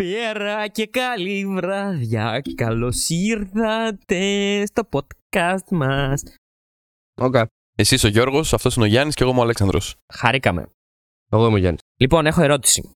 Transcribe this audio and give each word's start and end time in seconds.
Καλησπέρα 0.00 0.68
και 0.68 0.86
καλή 0.86 1.46
βραδιά. 1.46 2.42
Καλώς 2.54 3.08
ήρθατε 3.08 4.66
στο 4.66 4.88
podcast 4.90 5.68
μας. 5.70 6.22
Οκ. 7.20 7.34
Εσύ 7.76 7.94
είσαι 7.94 8.06
ο 8.06 8.10
Γιώργος, 8.10 8.52
αυτός 8.52 8.76
είναι 8.76 8.84
ο 8.84 8.88
Γιάννης 8.88 9.14
και 9.14 9.22
εγώ 9.22 9.32
είμαι 9.32 9.40
ο 9.40 9.42
Αλέξανδρος. 9.42 9.96
Χαρήκαμε. 10.12 10.70
Εγώ 11.32 11.46
είμαι 11.46 11.54
ο 11.54 11.56
Γιάννης. 11.56 11.80
Λοιπόν, 11.96 12.26
έχω 12.26 12.42
ερώτηση. 12.42 12.90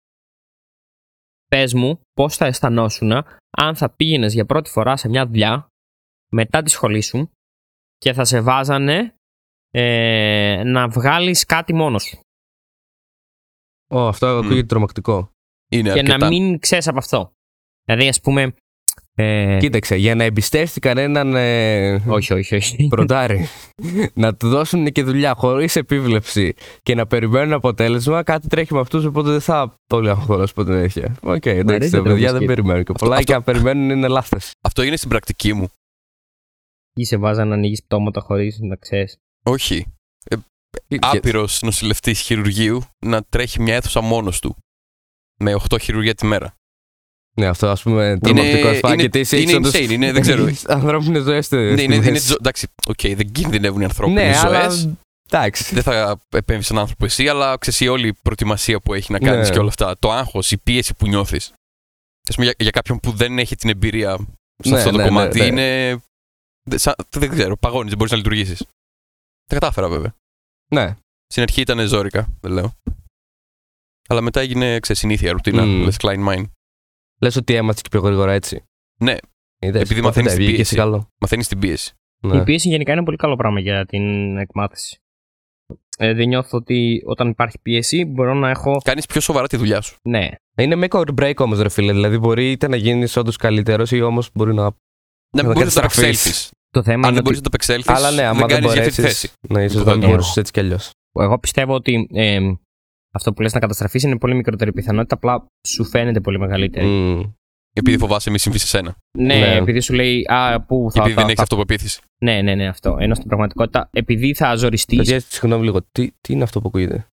Πες 1.46 1.75
μου 1.75 2.01
πώς 2.12 2.37
θα 2.37 2.46
αισθανόσουν 2.46 3.12
αν 3.50 3.77
θα 3.77 3.91
πήγαινες 3.91 4.32
για 4.32 4.46
πρώτη 4.46 4.71
φορά 4.71 4.96
σε 4.96 5.09
μια 5.09 5.27
δουλειά 5.27 5.66
μετά 6.33 6.62
τη 6.62 6.70
σχολή 6.70 7.02
σου 7.02 7.30
και 7.97 8.12
θα 8.12 8.25
σε 8.25 8.41
βάζανε 8.41 9.14
ε, 9.70 10.62
να 10.64 10.89
βγάλεις 10.89 11.45
κάτι 11.45 11.75
μόνος 11.75 12.02
σου 12.02 12.19
Ω, 13.91 14.09
αυτό 14.09 14.27
ακούγεται 14.27 14.66
τρομακτικό. 14.66 15.34
Είναι 15.78 15.92
και 15.92 15.98
αρκετά. 15.98 16.16
να 16.19 16.27
μην 16.28 16.59
ξέρεις 16.59 16.88
από 16.88 16.98
αυτό. 16.98 17.33
Δηλαδή, 17.84 18.09
ας 18.09 18.20
πούμε... 18.20 18.55
Ε, 19.16 19.56
Κοίταξε, 19.60 19.97
για 19.97 20.14
να 20.14 20.24
εμπιστεύσει 20.24 20.80
κανέναν 20.80 21.34
ε, 21.34 21.95
όχι, 22.06 22.33
όχι, 22.33 22.55
όχι. 22.55 22.87
πρωτάρι, 22.88 23.47
να 24.14 24.34
του 24.34 24.48
δώσουν 24.48 24.92
και 24.92 25.02
δουλειά 25.02 25.34
χωρίς 25.34 25.77
επίβλεψη 25.77 26.55
και 26.83 26.95
να 26.95 27.06
περιμένουν 27.06 27.52
αποτέλεσμα, 27.52 28.23
κάτι 28.23 28.48
τρέχει 28.48 28.74
με 28.74 28.80
αυτούς, 28.80 29.05
οπότε 29.05 29.30
δεν 29.30 29.41
θα 29.41 29.74
πολύ 29.87 30.09
αγχωρό 30.09 30.47
ποτέ 30.55 30.80
τέτοια. 30.80 31.16
Οκ, 31.23 31.47
εντάξει, 31.47 31.75
αρέσει 31.75 31.91
τα 31.91 31.97
το 31.97 32.02
παιδιά 32.02 32.28
τρόπο 32.28 32.38
δεν 32.38 32.47
περιμένουν 32.47 32.84
και 32.84 32.92
πολλά 32.92 33.12
αυτό- 33.14 33.25
και 33.27 33.34
αν 33.34 33.45
περιμένουν 33.45 33.91
είναι 33.91 34.09
λάθος. 34.09 34.50
Αυτό 34.61 34.83
είναι 34.83 34.97
στην 34.97 35.09
πρακτική 35.09 35.52
μου. 35.52 35.69
Ή 36.95 37.05
σε 37.05 37.16
βάζα 37.16 37.45
να 37.45 37.55
ανοίγεις 37.55 37.83
πτώματα 37.84 38.20
χωρίς 38.20 38.58
να 38.61 38.77
ξέρεις. 38.77 39.17
Όχι. 39.45 39.86
Άπειρος 41.00 41.62
νοσηλευτής 41.62 42.20
χειρουργείου 42.20 42.83
να 43.06 43.22
τρέχει 43.22 43.61
μια 43.62 43.75
αίθουσα 43.75 44.00
μόνος 44.00 44.41
του. 44.41 44.56
Με 45.40 45.54
8 45.54 45.78
χειρουργεία 45.80 46.14
τη 46.14 46.27
μέρα. 46.27 46.54
Ναι, 47.36 47.46
αυτό 47.46 47.68
ας 47.68 47.82
πούμε 47.82 48.18
τρομακτικό 48.22 48.68
ασφά 48.68 48.92
είναι- 48.92 49.02
και 49.02 49.08
τι 49.08 49.18
εσύ 49.18 49.34
είναι 49.36 49.44
έχεις 49.44 49.54
όντως- 49.56 49.74
insane, 49.74 49.90
είναι- 49.90 50.12
δεν 50.12 50.22
ξέρω. 50.22 50.46
έχεις 50.46 50.66
ανθρώπινες 50.78 51.22
ζωές 51.22 51.50
ναι, 51.50 51.58
είναι, 51.60 51.82
είναι, 51.82 51.94
στιγμές. 51.96 52.22
ζω- 52.27 52.38
εντάξει, 52.38 52.66
οκ, 52.86 53.00
δεν 53.00 53.32
κινδυνεύουν 53.32 53.80
οι 53.80 53.84
ανθρώπινες 53.84 54.24
Ναι, 54.24 54.32
ζωές. 54.32 54.44
αλλά 54.44 54.96
εντάξει. 55.30 55.74
Δεν 55.74 55.82
θα 55.82 56.20
επέμβεις 56.28 56.64
στον 56.66 56.78
άνθρωπο 56.78 57.05
εσύ, 57.05 57.28
αλλά 57.28 57.56
ξέρεις 57.58 57.88
όλη 57.88 58.08
η 58.08 58.12
προετοιμασία 58.22 58.80
που 58.80 58.94
έχει 58.94 59.12
να 59.12 59.18
κάνεις 59.18 59.48
Ναι. 59.48 59.55
και 59.55 59.58
όλα 59.60 59.68
αυτά. 59.68 59.98
Το 59.98 60.10
άγχος, 60.12 60.50
η 60.50 60.58
πίεση 60.58 60.94
που 60.94 61.06
νιώθεις. 61.06 61.48
Α 62.30 62.34
πούμε, 62.34 62.44
για, 62.44 62.55
για 62.58 62.70
κάποιον 62.70 63.00
που 63.00 63.10
δεν 63.12 63.38
έχει 63.38 63.56
την 63.56 63.70
εμπειρία 63.70 64.16
σε 64.62 64.70
Ναι, 64.70 64.77
αυτό 64.78 64.90
το 64.90 64.96
ναι, 64.96 65.05
κομμάτι, 65.05 65.38
ναι, 65.38 65.44
ναι. 65.50 65.50
είναι. 65.80 66.02
Δεν, 66.68 66.78
σαν- 66.78 66.94
δεν 67.10 67.30
ξέρω, 67.30 67.56
παγώνεις, 67.56 67.88
δεν 67.88 67.96
μπορείς 67.98 68.12
να 68.12 68.18
λειτουργήσεις. 68.18 68.58
Τα 69.46 69.55
κατάφερα 69.55 69.88
βέβαια. 69.88 70.14
Ναι, 70.72 70.96
Στην 71.27 71.42
αρχή 71.42 71.60
ήταν 71.60 71.86
ζώρικα, 71.86 72.28
δεν 72.40 72.52
λέω. 72.52 72.72
Αλλά 74.08 74.20
μετά 74.20 74.41
έγινε 74.41 74.78
ξέρεις, 74.80 75.00
συνήθεια, 75.02 75.33
ρουτίνα. 75.33 75.64
Μμμ. 75.66 75.86
Less 75.88 76.06
Klein 76.06 76.28
Mine. 76.28 76.44
λες 77.20 77.36
ότι 77.36 77.55
έμαθες 77.55 77.83
και 77.83 77.88
πιο 77.88 78.00
γρήγορα 78.00 78.33
έτσι. 78.33 78.62
Ναι. 79.00 79.16
Είδες, 79.58 79.80
Επειδή 79.83 80.00
οπότε 80.00 80.06
μαθαίνεις 80.06 80.30
την 80.33 80.41
βγήκε 80.41 80.56
πίεση. 80.56 80.77
καλό. 80.77 81.08
Μαθαίνεις 81.20 81.48
την 81.48 81.58
πίεση. 81.58 81.92
Ναι. 82.22 82.36
Η 82.36 82.42
πίεση 82.42 82.69
γενικά 82.69 82.92
είναι 82.92 83.05
πολύ 83.05 83.16
καλό 83.16 83.36
πράγμα 83.36 83.61
για 83.61 83.86
την 83.86 84.36
εκμάθηση. 84.36 84.98
Ε, 85.98 86.12
δεν 86.14 86.28
νιώθω 86.28 86.58
ότι 86.58 87.02
όταν 87.06 87.28
υπάρχει 87.28 87.58
πίεση 87.62 88.05
μπορώ 88.05 88.34
να 88.34 88.50
έχω. 88.50 88.80
Κάνεις 88.84 89.06
πιο 89.06 89.20
σοβαρά 89.20 89.46
τη 89.46 89.56
δουλειά 89.56 89.80
σου. 89.80 89.96
Ναι, 90.02 90.28
Είναι 90.58 90.86
make 90.91 91.00
or 91.00 91.14
break 91.20 91.34
όμως, 91.36 91.61
ρε 91.61 91.68
φίλε. 91.68 91.92
Δηλαδή, 91.92 92.18
μπορεί 92.18 92.50
είτε 92.50 92.68
να 92.68 92.77
γίνεις 92.77 93.16
όντως 93.16 93.36
καλύτερος 93.36 93.91
ή 93.91 94.00
όμως 94.02 94.30
μπορεί 94.34 94.55
να. 94.55 94.62
Να 94.62 94.70
Να 95.42 95.48
μην 95.48 95.52
μπορείς 95.52 95.74
να 95.74 95.80
το 95.80 95.86
καταστραφείς. 95.89 95.98
απεξέλθεις. 95.98 96.50
το 96.70 96.83
θέμα 96.83 96.94
Αν 96.94 96.98
είναι 97.00 97.08
δεν 97.08 97.14
ότι 97.18 97.22
μπορείς 97.22 97.36
να 97.39 97.42
το 97.44 97.50
απεξέλθεις, 97.52 97.94
Αλλά 97.94 98.11
ναι, 98.11 98.22
άμα 98.22 98.39
δεν, 98.39 98.48
κάνεις 98.48 98.72
για 98.72 98.80
αυτή 98.83 98.94
τη 98.94 99.00
μπορέσεις. 99.00 99.20
θέση. 99.20 99.33
Ναι, 99.48 99.62
ίσως 99.64 99.72
Το 99.72 99.78
δεν 99.78 99.84
δεδομένο. 99.86 100.11
μπορούσε 100.11 100.41
έτσι 100.41 100.52
κι 100.52 100.61
αλλιώς. 100.61 100.91
εγώ 101.18 101.39
πιστεύω 101.39 101.74
ότι 101.74 102.08
ε, 102.12 102.40
αυτό 103.14 103.33
που 103.33 103.42
λες 103.42 103.52
να 103.52 103.61
καταστραφείς 103.61 104.02
είναι 104.02 104.19
πολύ 104.19 104.35
μικρότερη 104.35 104.73
πιθανότητα, 104.73 105.14
απλά 105.14 105.47
σου 105.69 105.85
φαίνεται 105.85 106.20
πολύ 106.20 106.39
μεγαλύτερη. 106.39 106.86
Επειδή 107.77 107.98
φοβάσαι 107.98 108.30
μη 108.30 108.39
συμβείς 108.39 108.61
σε 108.61 108.67
σένα. 108.67 108.97
Ναι, 109.19 109.35
Ναι. 109.39 109.55
επειδή 109.57 109.80
σου 109.80 109.92
λέει 109.95 110.25
Α, 110.27 110.61
πού 110.67 110.89
θα. 110.92 111.01
Επειδή 111.01 111.14
θα- 111.14 111.20
δεν 111.20 111.24
έχεις 111.24 111.35
θα- 111.35 111.42
αυτοπεποίθηση. 111.42 112.01
Ναι, 112.24 112.42
ναι, 112.42 112.55
ναι, 112.55 112.67
αυτό. 112.69 112.97
Ενώ 113.01 113.14
στην 113.14 113.27
πραγματικότητα, 113.27 113.89
επειδή 113.92 114.35
θα 114.35 114.55
ζοριστεί. 114.55 114.97
Παιδιά, 114.97 115.20
συγγνώμη 115.20 115.64
λίγο. 115.64 115.83
Τι, 115.92 116.11
τι 116.20 116.33
είναι 116.33 116.42
αυτό 116.42 116.61
που 116.61 116.69
ακούγεται; 116.69 117.07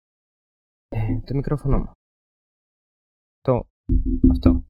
το 1.25 1.35
μικρόφωνο 1.35 1.77
μου. 1.77 1.91
Το. 3.41 3.67
Αυτό. 4.31 4.63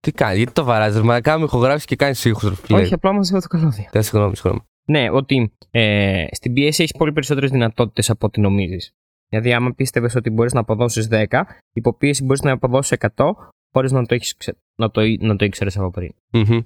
Τι 0.00 0.12
κάνει, 0.12 0.36
γιατί 0.36 0.52
το 0.52 0.64
βαράζεις, 0.64 1.00
Μα 1.02 1.20
κάνουμε 1.20 1.44
ηχογράφηση 1.44 1.86
και 1.86 1.96
κάνεις 1.96 2.24
ήχους, 2.24 2.48
ρε 2.48 2.54
φίλε. 2.54 2.80
Όχι, 2.80 2.94
απλά 2.94 3.12
μα 3.12 3.20
το 3.22 3.46
καλώδιο. 3.48 3.84
Ναι, 3.94 4.02
συγγνώμη, 4.02 4.36
συγγνώμη. 4.36 4.60
Ναι, 4.88 5.10
ότι 5.10 5.52
ε, 5.70 6.26
στην 6.30 6.52
πίεση 6.52 6.82
έχεις 6.82 6.96
πολύ 6.98 7.12
περισσότερες 7.12 7.50
δυνατότητες 7.50 8.10
από 8.10 8.26
ό,τι 8.26 8.40
νομίζεις. 8.40 8.92
Δηλαδή, 9.28 9.52
άμα 9.52 9.74
πίστευες 9.74 10.14
ότι 10.14 10.30
μπορείς 10.30 10.52
να 10.52 10.60
αποδώσεις 10.60 11.08
10, 11.10 11.42
υποπίεση 11.72 12.24
μπορείς 12.24 12.42
να 12.42 12.52
αποδώσεις 12.52 12.96
100 13.16 13.32
χωρίς 13.72 13.92
να 13.92 14.06
το, 14.06 14.14
έχεις 14.14 14.36
ξε... 14.36 14.58
να 14.74 14.90
το, 14.90 15.00
να 15.20 15.36
το 15.36 15.44
ήξερες 15.44 15.76
από 15.78 15.90
πριν. 15.90 16.14
Μμμ. 16.32 16.60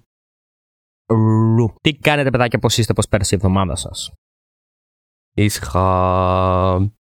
Ρου. 1.56 1.74
Τι 1.80 1.94
κάνετε, 1.94 2.30
παιδάκια, 2.30 2.58
πώς 2.58 2.78
είστε, 2.78 2.92
πώς 2.92 3.08
πέρασε 3.08 3.34
η 3.34 3.38
εβδομάδα 3.38 3.76
σας; 3.76 4.12
Ήσυχα. 5.34 6.92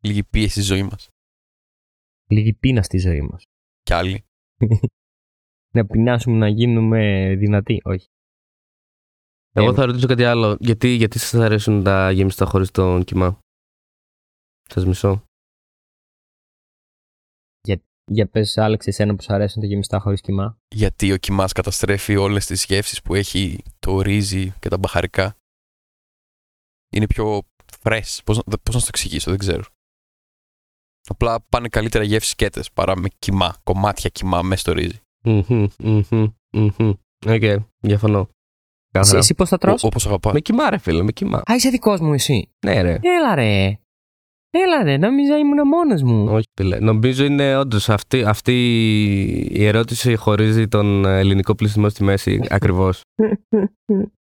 Λίγη 0.00 0.24
πίεση 0.24 0.50
στη 0.50 0.60
ζωή 0.60 0.82
μας. 0.82 1.08
Λίγη 2.30 2.52
πείνα 2.52 2.82
στη 2.82 2.98
ζωή 2.98 3.20
μας. 3.20 3.42
Κι 3.82 3.94
άλλοι. 3.94 4.24
να 5.74 5.86
πεινάσουμε 5.86 6.36
να 6.36 6.48
γίνουμε 6.48 7.34
δυνατοί. 7.38 7.80
Όχι. 7.84 8.06
Εγώ 9.52 9.70
Ε, 9.70 9.74
θα 9.74 9.84
ρωτήσω 9.86 10.06
κάτι 10.06 10.24
άλλο. 10.24 10.56
Γιατί, 10.60 10.88
γιατί 10.88 11.18
σας 11.18 11.40
αρέσουν 11.40 11.82
τα 11.82 12.10
γεμιστά 12.10 12.44
χωρίς 12.46 12.70
τον 12.70 13.04
κοιμά. 13.04 13.38
Σα 14.68 14.86
μισώ. 14.86 15.22
Για 18.06 18.26
πες, 18.28 18.58
Άλεξ, 18.58 18.86
εσένα 18.86 19.14
που 19.14 19.22
σου 19.22 19.32
αρέσουν 19.34 19.60
τα 19.60 19.66
γεμιστά 19.66 19.98
χωρίς 19.98 20.20
κοιμά. 20.20 20.58
Γιατί 20.74 21.12
ο 21.12 21.16
κοιμάς 21.16 21.52
καταστρέφει 21.52 22.16
όλες 22.16 22.46
τις 22.46 22.64
γεύσει 22.64 23.02
που 23.02 23.14
έχει 23.14 23.62
το 23.78 24.00
ρύζι 24.00 24.52
και 24.58 24.68
τα 24.68 24.78
μπαχαρικά. 24.78 25.36
Είναι 26.92 27.06
πιο 27.06 27.42
fresh. 27.82 28.18
Πώς 28.24 28.36
να, 28.36 28.58
πώς 28.58 28.74
να 28.74 28.80
σου 28.80 28.86
το 28.86 28.86
εξηγήσω, 28.88 29.30
δεν 29.30 29.38
ξέρω. 29.38 29.62
Απλά 31.08 31.40
πάνε 31.40 31.68
καλύτερα 31.68 32.04
γεύσεις 32.04 32.30
σκέτες 32.30 32.72
παρά 32.72 32.96
με 32.98 33.08
κιμά, 33.18 33.56
κομμάτια 33.62 34.10
κιμά 34.10 34.42
μέσα 34.42 34.60
στο 34.60 34.72
ρύζι. 34.72 35.00
Μμμ, 35.24 35.66
μμμ, 35.78 36.32
μμμ. 36.52 36.92
Οκ, 37.26 37.62
διαφωνώ. 37.80 38.20
Εσύ, 38.20 38.30
Καθαρά. 38.92 39.18
εσύ 39.18 39.34
πώς 39.34 39.48
τα 39.48 39.58
τρως; 39.58 39.84
Όπως 39.84 40.06
αγαπά. 40.06 40.32
Με 40.32 40.40
κιμά, 40.40 40.70
ρε 40.70 40.78
φίλε, 40.78 41.02
με 41.02 41.12
κιμά. 41.12 41.38
Α, 41.38 41.54
είσαι 41.54 41.68
δικός 41.68 42.00
μου, 42.00 42.12
εσύ. 42.12 42.50
Ναι, 42.66 42.80
ρε. 42.82 42.98
Έλα 43.02 43.34
ρε. 43.34 43.78
Έλα 44.56 44.82
ρε, 44.82 44.96
νόμιζα 44.96 45.38
ήμουν 45.38 45.68
μόνος 45.68 46.02
μου. 46.02 46.26
Όχι, 46.32 46.46
φίλε. 46.60 46.78
Νομίζω 46.78 47.24
είναι 47.24 47.56
όντως 47.56 47.88
αυτή, 47.88 48.24
αυτή 48.24 48.52
η 49.50 49.64
ερώτηση 49.64 50.16
χωρίζει 50.16 50.68
τον 50.68 51.04
ελληνικό 51.04 51.54
πληθυσμό 51.54 51.88
στη 51.88 52.04
μέση 52.04 52.40
ακριβώς. 52.50 53.00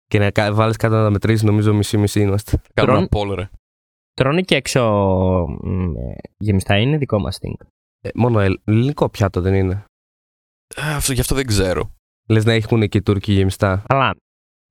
και 0.07 0.19
να 0.19 0.53
βάλεις 0.55 0.77
κάτω 0.77 0.95
να 0.95 1.03
τα 1.03 1.11
μετρήσεις, 1.11 1.43
νομίζω 1.43 1.75
μισή-μισή 1.75 2.21
είμαστε. 2.21 2.61
Κάνουμε 2.75 3.07
Τρων- 3.09 3.29
ένα 3.29 3.33
poll, 3.33 3.37
ρε. 3.39 3.49
Τρώνε 4.15 4.41
και 4.41 4.55
έξω 4.55 4.83
μ, 5.62 5.97
ε, 5.97 6.15
γεμιστά 6.39 6.77
είναι 6.79 6.97
δικό 6.99 7.19
μας 7.21 7.39
thing. 7.43 7.67
Ε, 8.01 8.09
μόνο 8.15 8.41
ελ- 8.41 8.61
ελληνικό 8.65 9.09
πιάτο 9.09 9.41
δεν 9.41 9.55
είναι. 9.55 9.85
Ε, 10.77 10.95
αυτό, 10.95 11.12
γι' 11.12 11.21
αυτό 11.21 11.35
δεν 11.35 11.47
ξέρω. 11.47 11.91
Λες 12.29 12.45
να 12.45 12.53
έχουν 12.53 12.89
και 12.89 12.99
οι 12.99 13.03
Τούρκοι 13.03 13.33
γεμιστά. 13.33 13.83
Αλλά 13.87 14.15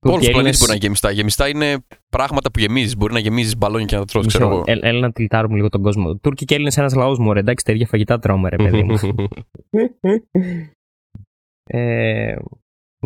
Όλο 0.04 0.12
Τούρκοι 0.12 0.28
ο 0.28 0.30
πλανήτη 0.30 0.36
Έλληνες- 0.36 0.58
μπορεί 0.58 0.70
να 0.70 0.74
είναι 0.74 0.84
γεμιστά. 0.84 1.10
Γεμιστά 1.10 1.48
είναι 1.48 1.84
πράγματα 2.08 2.50
που 2.50 2.58
γεμίζεις. 2.58 2.96
Μπορεί 2.96 3.12
να 3.12 3.18
γεμίζεις 3.18 3.56
μπαλόνια 3.56 3.86
και 3.86 3.94
να 3.94 4.00
τα 4.00 4.06
τρως, 4.06 4.26
ξέρω 4.26 4.48
Μισό, 4.48 4.56
εγώ. 4.56 4.64
ε, 4.66 4.88
έλα 4.88 5.00
να 5.00 5.12
τυλτάρουμε 5.12 5.54
λίγο 5.54 5.68
τον 5.68 5.82
κόσμο. 5.82 6.16
Τούρκοι 6.16 6.44
και 6.44 6.54
Έλληνες 6.54 6.76
ένας 6.76 6.94
λαός 6.94 7.18
μου, 7.18 7.32
ρε. 7.32 7.40
Εντάξει, 7.40 7.64
τα 7.64 7.72
ίδια 7.72 7.86
φαγητά 7.86 8.18
τρώμε, 8.18 8.48
ρε 8.48 8.56
παιδί 8.56 8.82
μου. 8.82 8.96
ε, 11.64 12.36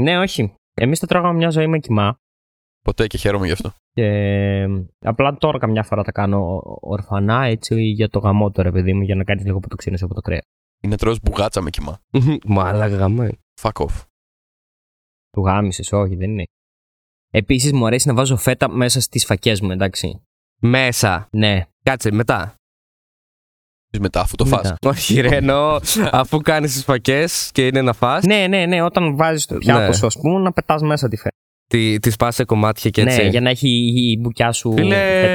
ναι, 0.00 0.18
όχι. 0.18 0.54
Εμείς 0.74 0.98
το 1.00 1.06
τρώγαμε 1.06 1.34
μια 1.34 1.50
ζωή 1.50 1.66
με 1.66 1.78
κοιμά. 1.78 2.18
Ποτέ 2.84 3.06
και 3.06 3.18
χαίρομαι 3.18 3.46
γι' 3.46 3.52
αυτό. 3.52 3.72
Και 3.92 4.04
ε, 4.04 4.86
απλά 4.98 5.36
τώρα 5.36 5.58
καμιά 5.58 5.82
φορά 5.82 6.02
τα 6.02 6.12
κάνω 6.12 6.60
ορφανά 6.80 7.44
έτσι 7.44 7.82
για 7.82 8.08
το 8.08 8.18
γαμό 8.18 8.50
τώρα, 8.50 8.70
παιδί 8.72 8.92
μου, 8.92 9.02
για 9.02 9.14
να 9.14 9.24
κάνεις 9.24 9.44
λίγο 9.44 9.56
από 9.56 9.68
το 9.68 9.76
ξύνεσαι 9.76 10.04
από 10.04 10.14
το 10.14 10.20
κρέας. 10.20 10.42
Είναι 10.82 10.96
τρως 10.96 11.20
μπουγάτσα 11.22 11.60
με 11.60 11.70
κοιμά. 11.70 12.00
Μαλάκα 12.46 12.96
γαμάει. 12.96 13.30
Fuck 13.60 13.72
off. 13.72 14.02
Του 15.30 15.40
γάμισες, 15.40 15.92
όχι, 15.92 16.14
δεν 16.16 16.30
είναι. 16.30 16.44
Επίσης, 17.30 17.72
μου 17.72 17.86
αρέσει 17.86 18.08
να 18.08 18.14
βάζω 18.14 18.36
φέτα 18.36 18.68
μέσα 18.70 19.00
στις 19.00 19.24
φακές 19.24 19.60
μου, 19.60 19.70
εντάξει. 19.70 20.20
Μέσα. 20.60 21.28
Ναι. 21.30 21.66
Κάτσε, 21.82 22.10
μετά. 22.12 22.54
Πεις 23.90 24.00
μετά, 24.00 24.20
αφού 24.20 24.36
το 24.36 24.44
Μετά. 24.46 24.62
φας. 24.62 24.76
Όχι, 24.96 25.20
ρε, 25.20 25.36
εννοώ 25.36 25.78
αφού 26.10 26.38
κάνεις 26.40 26.72
τις 26.72 26.84
φακές 26.84 27.50
και 27.52 27.66
είναι 27.66 27.82
να 27.82 27.92
φας 27.92 28.24
Ναι, 28.24 28.46
ναι, 28.46 28.66
ναι. 28.66 28.82
Όταν 28.82 29.16
βάζεις 29.16 29.46
το 29.46 29.56
πιάτο 29.58 29.86
Ναι. 29.88 29.92
σου, 29.94 30.06
ας 30.06 30.14
πούμε, 30.18 30.38
να 30.40 30.52
πετάς 30.52 30.82
μέσα 30.82 31.08
τη 31.08 31.16
φέτα. 31.16 31.28
Τη, 31.68 31.98
τη 31.98 32.10
πας 32.18 32.34
σε 32.34 32.44
κομμάτια 32.44 32.90
και 32.90 33.00
έτσι. 33.00 33.22
Ναι, 33.22 33.28
για 33.28 33.40
να 33.40 33.50
έχει 33.50 33.68
η 34.12 34.18
μπουκιά 34.20 34.52
σου. 34.52 34.72
Φίλε, 34.72 34.94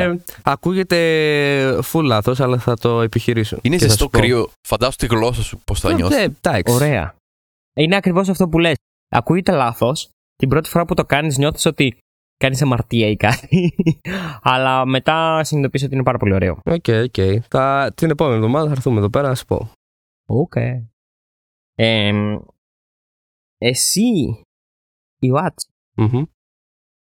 φέτα. 0.10 0.24
ακούγεται 0.44 1.80
full 1.92 2.04
λάθος, 2.04 2.40
αλλά 2.40 2.58
θα 2.58 2.78
το 2.78 3.02
επιχειρήσω. 3.02 3.58
Είναι 3.62 3.76
Και 3.76 3.82
θα 3.82 3.88
ζεστό 3.88 4.04
σου 4.04 4.10
πω. 4.10 4.20
κρύο. 4.20 4.50
Φαντάσου 4.68 4.96
τη 4.98 5.06
γλώσσα 5.08 5.42
σου 5.44 5.60
πώς 5.66 5.80
θα 5.80 5.90
Ε, 5.90 5.94
νιώθει. 5.94 6.16
ναι, 6.16 6.22
εντάξει. 6.22 6.74
Ωραία. 6.74 7.16
Είναι 7.76 7.96
ακριβώς 7.96 8.30
αυτό 8.30 8.48
που 8.48 8.60
λες. 8.60 8.76
Ακούγεται 9.10 9.52
λάθος. 9.52 10.10
Την 10.44 10.52
πρώτη 10.52 10.70
φορά 10.70 10.86
που 10.86 10.94
το 10.94 11.06
κάνεις, 11.06 11.38
νιώθεις 11.38 11.66
ότι 11.66 11.98
κάνεις 12.38 12.62
αμαρτία 12.62 13.08
ή 13.08 13.16
κάτι. 13.16 13.76
Αλλά 14.52 14.86
μετά 14.86 15.44
συνειδητοποιεί 15.44 15.82
ότι 15.86 15.94
είναι 15.96 16.04
πάρα 16.04 16.18
πολύ 16.18 16.34
ωραίο. 16.34 16.62
OK, 16.66 16.86
OK. 16.88 17.44
Θα- 17.50 17.92
Την 17.96 18.10
επόμενη 18.10 18.36
εβδομάδα 18.36 18.66
θα 18.66 18.72
έρθουμε 18.72 18.98
εδώ 18.98 19.10
πέρα 19.10 19.28
να 19.28 19.36
σου 19.36 19.46
πω. 19.46 19.72
Οκ. 20.28 20.54
Ε, 21.76 22.12
εσύ, 23.58 24.42
Ιωάτση, 25.20 25.68
Μμμ. 25.98 26.24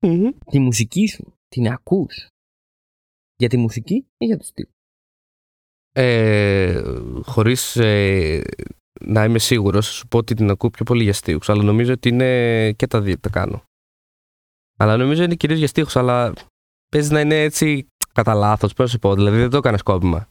Μμμ. 0.02 0.30
τη 0.50 0.60
μουσική 0.60 1.08
σου 1.08 1.34
την 1.48 1.68
ακούς; 1.68 2.28
Για 3.36 3.50
τη 3.50 3.58
μουσική 3.58 4.08
ή 4.18 4.26
για 4.26 4.38
το 4.38 4.44
στίχο. 4.44 4.72
Ε, 5.96 6.82
χωρίς 7.24 7.76
ε, 7.76 8.42
να 9.01 9.24
είμαι 9.24 9.40
σίγουρος, 9.40 9.88
θα 9.88 9.94
σου 9.94 10.07
πω 10.07 10.18
ότι 10.18 10.34
την 10.34 10.50
ακούω 10.50 10.69
πιο 10.69 10.86
πολύ 10.86 11.04
για 11.04 11.13
στίχους, 11.13 11.50
αλλά 11.50 11.63
νομίζω 11.63 11.94
ότι 11.94 12.10
είναι 12.10 12.72
και 12.72 12.88
τα 12.88 13.01
δύο 13.01 13.19
τα 13.19 13.30
κάνω. 13.30 13.63
Αλλά 14.78 14.98
νομίζω 14.98 15.24
είναι 15.24 15.36
κυρίως 15.36 15.60
για 15.60 15.68
στίχους, 15.68 15.95
αλλά 15.95 16.34
παίζει 16.90 17.12
να 17.12 17.19
είναι 17.19 17.42
έτσι 17.44 17.88
κατά 18.13 18.34
λάθος, 18.34 18.74
πώς 18.74 18.86
να 18.86 18.92
σου 18.92 19.00
πω, 19.00 19.13
δηλαδή 19.16 19.38
δεν 19.38 19.50
το 19.50 19.57
έκανα 19.57 19.78
σκόπιμα. 19.78 20.28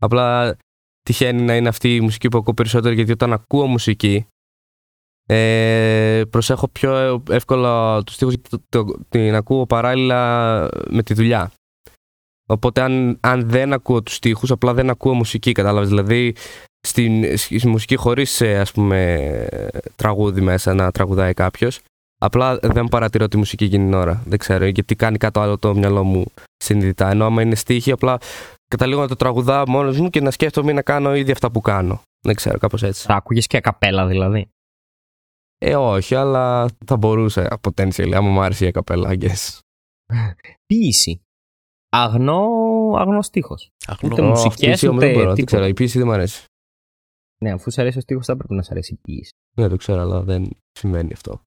Απλά 0.00 0.56
τυχαίνει 1.02 1.42
να 1.42 1.56
είναι 1.56 1.68
αυτή 1.68 1.94
η 1.96 2.00
μουσική 2.00 2.28
που 2.28 2.38
ακούω 2.38 2.54
περισσότερο, 2.54 2.94
γιατί 2.94 3.12
όταν 3.12 3.32
ακούω 3.32 3.66
μουσική, 3.66 4.26
ε, 5.26 6.22
προσέχω 6.30 6.68
πιο 6.68 7.22
εύκολα 7.30 8.02
τους 8.02 8.14
στίχους, 8.14 8.34
γιατί 8.34 8.48
το- 8.48 8.62
το- 8.68 8.98
την 9.08 9.34
ακούω 9.34 9.66
παράλληλα 9.66 10.60
με 10.90 11.02
τη 11.02 11.14
δουλειά. 11.14 11.52
Οπότε 12.48 12.80
αν, 12.80 13.18
αν 13.20 13.48
δεν 13.48 13.72
ακούω 13.72 14.02
τους 14.02 14.14
στίχους, 14.14 14.50
απλά 14.50 14.74
δεν 14.74 14.90
ακούω 14.90 15.14
μουσική, 15.14 15.52
κατάλαβες. 15.52 15.88
Δηλαδή 15.88 16.34
στην, 16.86 17.36
στη 17.38 17.68
μουσική 17.68 17.96
χωρίς 17.96 18.40
ε, 18.40 18.58
ας 18.58 18.72
πούμε 18.72 19.48
τραγούδι 19.96 20.40
μέσα 20.40 20.74
να 20.74 20.90
τραγουδάει 20.90 21.34
κάποιος, 21.34 21.80
απλά 22.20 22.58
δεν 22.58 22.84
παρατηρώ 22.86 23.28
τη 23.28 23.36
μουσική 23.36 23.64
εκείνη 23.64 23.84
την 23.84 23.94
ώρα. 23.94 24.22
Δεν 24.26 24.38
ξέρω 24.38 24.64
γιατί 24.66 24.94
κάνει 24.96 25.16
κάτι 25.16 25.38
άλλο 25.38 25.58
το 25.58 25.74
μυαλό 25.74 26.04
μου 26.04 26.24
συνειδητά. 26.56 27.10
Ενώ 27.10 27.24
άμα 27.24 27.42
είναι 27.42 27.54
στίχη, 27.54 27.90
απλά 27.92 28.18
καταλήγω 28.68 29.00
να 29.00 29.08
το 29.08 29.16
τραγουδάω 29.16 29.68
μόνος 29.68 29.98
μου 29.98 30.10
και 30.10 30.20
να 30.20 30.30
σκέφτομαι 30.30 30.72
να 30.72 30.82
κάνω 30.82 31.14
ήδη 31.14 31.30
αυτά 31.30 31.50
που 31.50 31.60
κάνω. 31.60 32.02
Δεν 32.26 32.34
ξέρω, 32.34 32.58
κάπως 32.58 32.82
έτσι. 32.82 33.06
Θα 33.06 33.14
άκουγες 33.14 33.46
και 33.46 33.56
ακαπέλα 33.56 34.06
δηλαδή; 34.06 34.48
Ε, 35.58 35.76
όχι, 35.76 36.14
αλλά 36.14 36.68
θα 36.86 36.96
μπορούσε 36.96 37.48
potentially, 37.60 38.12
άμα 38.14 38.28
μου 38.28 38.40
άρεσε 38.40 38.66
η 38.66 38.70
καπέλα, 38.70 39.10
I 39.12 39.18
guess. 39.24 39.58
Ποίηση. 40.66 41.20
Αγνό, 41.88 42.46
αγνός 42.96 43.26
στίχος. 43.26 43.70
Αγνό. 43.86 44.08
Ούτε 44.12 44.22
Ω, 44.22 44.24
μουσικές, 44.24 44.46
αυτή 44.52 44.64
η 44.64 44.68
ποίηση 44.68 44.86
όμως 44.88 44.96
ούτε 45.02 45.06
δεν 45.06 45.14
μπορώ, 45.14 45.26
δεν 45.26 45.34
τίποτα. 45.34 45.56
ξέρω, 45.56 45.68
η 45.68 45.74
ποίηση 45.74 45.98
δεν 45.98 46.06
μου 46.06 46.12
αρέσει. 46.12 46.44
Ναι, 47.42 47.52
αφού 47.52 47.70
σου 47.72 47.80
αρέσει 47.80 47.98
ο 47.98 48.00
στίχος 48.00 48.26
θα 48.26 48.36
πρέπει 48.36 48.54
να 48.54 48.62
σου 48.62 48.68
αρέσει 48.70 48.92
η 48.92 48.96
ποίηση. 49.02 49.30
Ναι, 49.56 49.68
το 49.68 49.76
ξέρω, 49.76 50.00
αλλά 50.00 50.22
δεν 50.22 50.48
συμβαίνει 50.72 51.12
αυτό. 51.12 51.40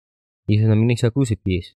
Ίσως 0.47 0.67
να 0.67 0.75
μην 0.75 0.89
έχεις 0.89 1.03
ακούσει 1.03 1.35
ποίηση. 1.35 1.73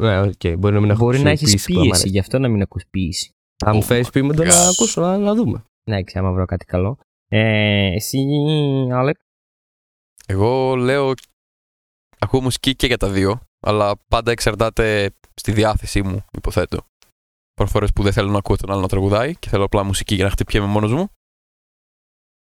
Ναι, 0.00 0.20
οκ, 0.20 0.58
μπορεί 0.58 0.74
να 0.74 0.80
μην 0.80 0.90
έχω 0.90 1.04
Μπορεί 1.04 1.18
να 1.18 1.30
ακούσει 1.30 1.44
έχεις 1.44 1.54
ποίηση 1.64 1.66
που 1.72 1.78
δεν 1.78 1.80
μ' 1.80 1.84
πίεση, 1.84 2.00
αρέσει. 2.00 2.12
γι' 2.12 2.18
αυτό 2.18 2.38
να 2.38 2.48
μην 2.48 2.62
ακούς 2.62 2.86
ποίηση. 2.90 3.30
Αν 3.64 3.72
μου 3.76 3.82
Oh 3.82 3.84
φέρεις 3.86 4.06
my 4.08 4.12
ποίημα, 4.12 4.34
να 4.34 4.44
gosh. 4.44 4.70
ακούσω, 4.72 5.00
να, 5.00 5.18
να 5.18 5.34
δούμε. 5.34 5.64
Ναι, 5.90 6.02
ξέρω, 6.02 6.24
άμα 6.26 6.34
βρω 6.34 6.44
κάτι 6.44 6.64
καλό. 6.64 6.98
Ε, 7.28 7.94
εσύ, 7.94 8.18
Άλεκ, 8.92 9.16
Εγώ 10.26 10.74
λέω. 10.74 11.12
Ακούω 12.18 12.40
μουσική 12.40 12.76
και 12.76 12.86
για 12.86 12.96
τα 12.96 13.10
δύο, 13.10 13.40
αλλά 13.60 13.96
πάντα 14.08 14.30
εξαρτάται 14.30 15.14
στη 15.34 15.52
διάθεσή 15.52 16.02
μου, 16.02 16.24
υποθέτω. 16.32 16.76
Υπάρχουν 17.52 17.74
φορέ 17.80 17.86
που 17.94 18.02
δεν 18.02 18.12
θέλω 18.12 18.30
να 18.30 18.38
ακούω 18.38 18.56
τον 18.56 18.70
άλλο 18.70 18.80
να 18.80 18.88
τραγουδάει 18.88 19.36
και 19.36 19.48
θέλω 19.48 19.64
απλά 19.64 19.82
μουσική 19.82 20.14
για 20.14 20.24
να 20.24 20.30
χτυπιέμαι 20.30 20.66
μόνος 20.66 20.92
μου. 20.92 21.08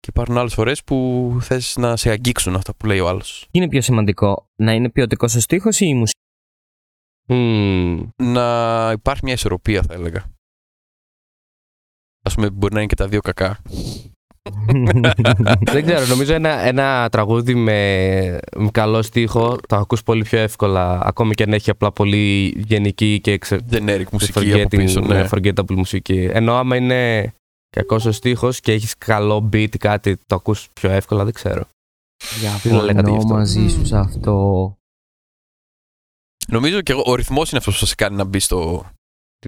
Και 0.03 0.09
υπάρχουν 0.09 0.37
άλλες 0.37 0.53
φορές 0.53 0.83
που 0.83 1.37
θες 1.41 1.75
να 1.77 1.95
σε 1.95 2.09
αγγίξουν 2.09 2.55
αυτά 2.55 2.75
που 2.75 2.85
λέει 2.85 2.99
ο 2.99 3.07
άλλος. 3.07 3.47
τι 3.51 3.57
είναι 3.57 3.67
πιο 3.67 3.81
σημαντικό, 3.81 4.47
να 4.55 4.73
είναι 4.73 4.89
ποιοτικό 4.89 5.25
ο 5.35 5.39
στίχος 5.39 5.79
ή 5.79 5.85
η 5.87 5.93
μουσική; 5.93 6.19
Μμμ. 7.27 8.09
Να 8.23 8.91
υπάρχει 8.91 9.21
μια 9.23 9.33
ισορροπία, 9.33 9.81
θα 9.81 9.93
έλεγα. 9.93 10.19
Α 12.21 12.33
πούμε, 12.33 12.49
μπορεί 12.49 12.73
να 12.73 12.79
είναι 12.79 12.87
και 12.87 12.95
τα 12.95 13.07
δύο 13.07 13.19
κακά. 13.21 13.61
Δεν 15.71 15.85
ξέρω, 15.85 16.05
νομίζω 16.05 16.33
ένα, 16.33 16.49
ένα 16.59 17.09
τραγούδι 17.11 17.55
με, 17.55 18.39
με 18.57 18.69
καλό 18.71 19.01
στίχο 19.01 19.57
το 19.67 19.75
ακούς 19.75 20.03
πολύ 20.03 20.23
πιο 20.23 20.39
εύκολα, 20.39 20.99
ακόμη 21.03 21.33
και 21.33 21.43
αν 21.43 21.53
έχει 21.53 21.69
απλά 21.69 21.91
πολύ 21.91 22.53
γενική 22.67 23.19
και 23.21 23.31
εξε, 23.31 23.59
Generic 23.71 24.09
μουσική 24.11 24.53
από 24.53 24.61
forgetting- 24.61 24.67
πίσω, 24.69 24.99
ναι. 24.99 25.21
ναι, 25.21 25.29
forgettable 25.31 25.75
μουσική. 25.75 26.29
Ενώ 26.31 26.53
άμα 26.53 26.75
είναι 26.75 27.33
κακός 27.75 28.05
ο 28.05 28.11
στίχος 28.11 28.59
και 28.59 28.71
έχεις 28.71 28.97
καλό 28.97 29.49
beat 29.53 29.67
ή 29.73 29.77
κάτι, 29.77 30.17
το 30.25 30.35
ακούς 30.35 30.67
πιο 30.73 30.89
εύκολα, 30.89 31.23
δεν 31.23 31.33
ξέρω. 31.33 31.65
Τι 32.61 32.69
να 32.71 32.81
λέγατε 32.81 33.09
γι' 33.09 33.15
Διαφωνώ 33.15 33.15
αυτό; 33.17 33.33
μαζί 33.33 33.67
σου 33.69 33.85
σε 33.85 33.97
αυτό. 33.97 34.75
Νομίζω 36.47 36.81
και 36.81 36.91
εγώ, 36.91 37.03
ο 37.05 37.15
ρυθμός 37.15 37.49
είναι 37.49 37.57
αυτός 37.59 37.79
που 37.79 37.85
σε 37.85 37.95
κάνει 37.95 38.15
να 38.15 38.23
μπει 38.23 38.39
στο, 38.39 38.85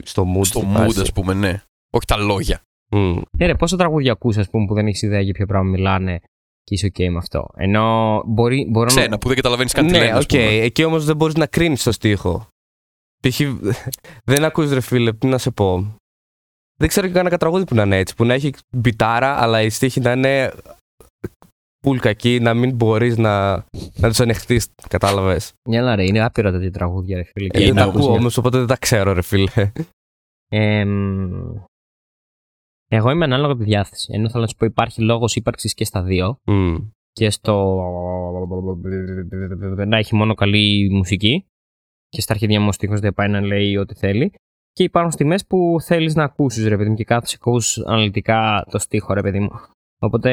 Στο 0.04 0.24
mood. 0.36 0.46
στο 0.46 0.60
στη 0.60 0.68
mood, 0.72 0.76
φάση. 0.76 1.00
ας 1.02 1.12
πούμε, 1.12 1.34
ναι. 1.34 1.64
Όχι 1.94 2.06
τα 2.06 2.18
λόγια. 2.18 2.62
Μμ. 2.92 3.18
Ναι, 3.38 3.46
ρε, 3.46 3.56
πόσα 3.56 3.78
τραγούδια 3.78 4.12
ακούς, 4.12 4.38
ας 4.38 4.50
πούμε, 4.50 4.66
που 4.66 4.74
δεν 4.74 4.88
έχεις 4.88 5.02
ιδέα 5.02 5.22
για 5.22 5.34
ποιο 5.34 5.46
πράγμα 5.46 5.70
μιλάνε 5.70 6.20
και 6.64 6.74
είσαι 6.74 6.92
ok 6.94 7.10
με 7.10 7.18
αυτό. 7.18 7.48
Ενώ 7.56 8.22
μπορεί, 8.26 8.68
μπορώ 8.72 8.86
να... 8.94 9.00
Ξένα 9.00 9.18
που 9.18 9.28
δεν 9.28 9.36
καταλαβαίνεις 9.36 9.74
καν 9.74 9.86
τι 9.86 9.92
Ναι, 9.92 9.98
λένε. 9.98 10.12
ας 10.12 10.24
οκ. 10.24 10.30
πούμε. 10.30 10.44
Εκεί 10.44 10.84
όμως 10.84 11.06
δεν 11.06 11.16
μπορείς 11.16 11.36
να 11.36 11.46
κρίνεις 11.48 11.84
το 11.84 11.92
στίχο. 11.92 12.48
Π.χ. 13.28 13.40
δεν 14.32 14.44
ακούς 14.44 14.72
ρε 14.72 14.82
φίλε, 14.82 15.14
τι 15.14 15.28
να 15.28 15.38
σε 15.38 15.52
πω. 15.52 15.96
Δεν 16.78 16.88
ξέρω 16.88 17.08
και 17.08 17.14
κανένα 17.14 17.38
τραγούδι 17.38 17.66
που 17.66 17.76
να 17.76 17.82
είναι 17.84 17.98
έτσι, 17.98 18.16
που 18.16 18.26
να 18.26 18.34
έχει 18.34 18.54
μπιτάρα, 18.76 19.42
αλλά 19.42 19.62
η 19.62 19.70
στίχη 19.70 20.00
να 20.00 20.12
είναι 20.12 20.54
πουλ 21.80 21.98
κακή, 21.98 22.40
να 22.40 22.54
μην 22.54 22.76
μπορείς 22.76 23.18
να, 23.18 23.54
να 23.96 24.08
τους 24.10 24.20
ανεχτείς, 24.20 24.68
κατάλαβες. 24.90 25.54
Μια 25.70 25.96
ρε, 25.96 26.04
είναι 26.06 26.24
άπειρα 26.24 26.52
τέτοια 26.52 26.72
τραγούδια, 26.72 27.18
ρε 27.18 27.24
φίλε. 27.24 27.46
Ε, 27.46 27.50
Και 27.50 27.60
δεν 27.60 27.76
τα 27.76 27.82
είναι 27.82 27.90
ακούω 27.90 28.04
όπως- 28.04 28.18
όμως, 28.20 28.38
οπότε 28.38 28.58
δεν 28.58 28.68
τα 28.68 28.78
ξέρω 28.78 29.14
ρε 29.14 29.22
φίλε. 29.22 29.72
Εμ, 30.52 31.56
εγώ 32.88 33.10
είμαι 33.10 33.26
ανάλογα 33.26 33.52
από 33.52 33.60
τη 33.62 33.66
διάθεση. 33.66 34.12
Ενώ 34.14 34.30
θέλω 34.30 34.42
να 34.42 34.48
σου 34.48 34.56
πω 34.56 34.66
υπάρχει 34.66 35.02
λόγος 35.02 35.36
ύπαρξης 35.36 35.74
και 35.74 35.86
στα 35.86 36.04
δύο. 36.04 36.38
Μμ. 36.46 36.76
Και 37.12 37.30
στο 37.30 37.82
να 39.86 39.98
έχει 39.98 40.16
μόνο 40.16 40.34
καλή 40.34 40.90
μουσική. 40.92 41.46
Και 42.10 42.22
στα 42.22 42.34
αρχίδια 42.34 42.60
μου 42.62 42.68
ο 42.68 42.72
στίχος 42.72 43.00
δεν 43.00 43.14
πάει 43.14 43.28
να 43.30 43.42
λέει 43.42 43.78
ό,τι 43.78 43.94
θέλει. 43.96 44.34
Και 44.76 44.84
υπάρχουν 44.84 45.12
στιγμές 45.12 45.46
που 45.46 45.78
θέλεις 45.82 46.16
να 46.16 46.24
ακούσεις 46.24 46.68
ρε 46.68 46.78
παιδί 46.78 46.90
μου 46.90 46.96
και 46.96 47.04
κάθεσαι 47.04 47.38
ακούς 47.40 47.78
αναλυτικά 47.78 48.66
το 48.70 48.80
στίχο 48.80 49.14
ρε 49.14 49.22
παιδί 49.22 49.40
μου. 49.40 49.50
Οπότε 50.02 50.32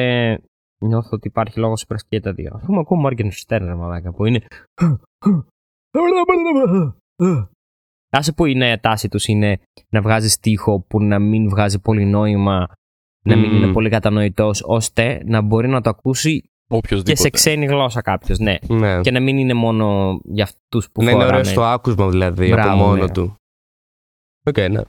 νιώθω 0.85 1.09
ότι 1.11 1.27
υπάρχει 1.27 1.59
λόγος 1.59 1.81
ύπαρξης 1.81 2.07
και 2.09 2.19
τα 2.19 2.33
δύο. 2.33 2.51
Αφού 2.55 2.73
μου 2.73 2.79
ακούω 2.79 3.05
Morgenstern 3.07 3.59
ρε 3.61 3.75
μαλάκα 3.75 4.11
που 4.11 4.25
είναι 4.25 4.41
Άσε 8.15 8.31
που 8.33 8.45
η 8.45 8.55
νέα 8.55 8.79
τάση 8.79 9.07
τους 9.09 9.25
είναι 9.25 9.59
να 9.89 10.01
βγάζει 10.01 10.29
στίχο 10.29 10.79
που 10.87 11.01
να 11.03 11.19
μην 11.19 11.49
βγάζει 11.49 11.79
πολύ 11.79 12.05
νόημα, 12.05 12.67
να 13.25 13.35
μην 13.35 13.49
Μμμ. 13.49 13.55
είναι 13.55 13.71
πολύ 13.71 13.89
κατανοητός, 13.89 14.63
ώστε 14.65 15.21
να 15.25 15.41
μπορεί 15.41 15.67
να 15.67 15.81
το 15.81 15.89
ακούσει 15.89 16.41
και 16.41 16.47
Οποιοδήποτε. 16.75 17.15
σε 17.15 17.29
ξένη 17.29 17.65
γλώσσα 17.65 18.01
κάποιος, 18.01 18.39
ναι. 18.39 18.57
Ναι. 18.67 19.01
Και 19.01 19.11
να 19.11 19.19
μην 19.19 19.37
είναι 19.37 19.53
μόνο 19.53 20.19
για 20.23 20.43
αυτούς 20.43 20.91
που 20.91 21.03
να 21.03 21.09
είναι 21.11 21.19
φοράνε. 21.19 21.31
ωραίος 21.37 21.49
στο 21.49 21.63
άκουσμα 21.63 22.09
δηλαδή, 22.09 22.49
Μπράβο, 22.49 22.69
από 22.69 22.77
μόνο 22.77 23.03
ναι. 23.03 23.11
του. 23.11 23.35
Οκ, 24.45 24.57
ναι. 24.57 24.81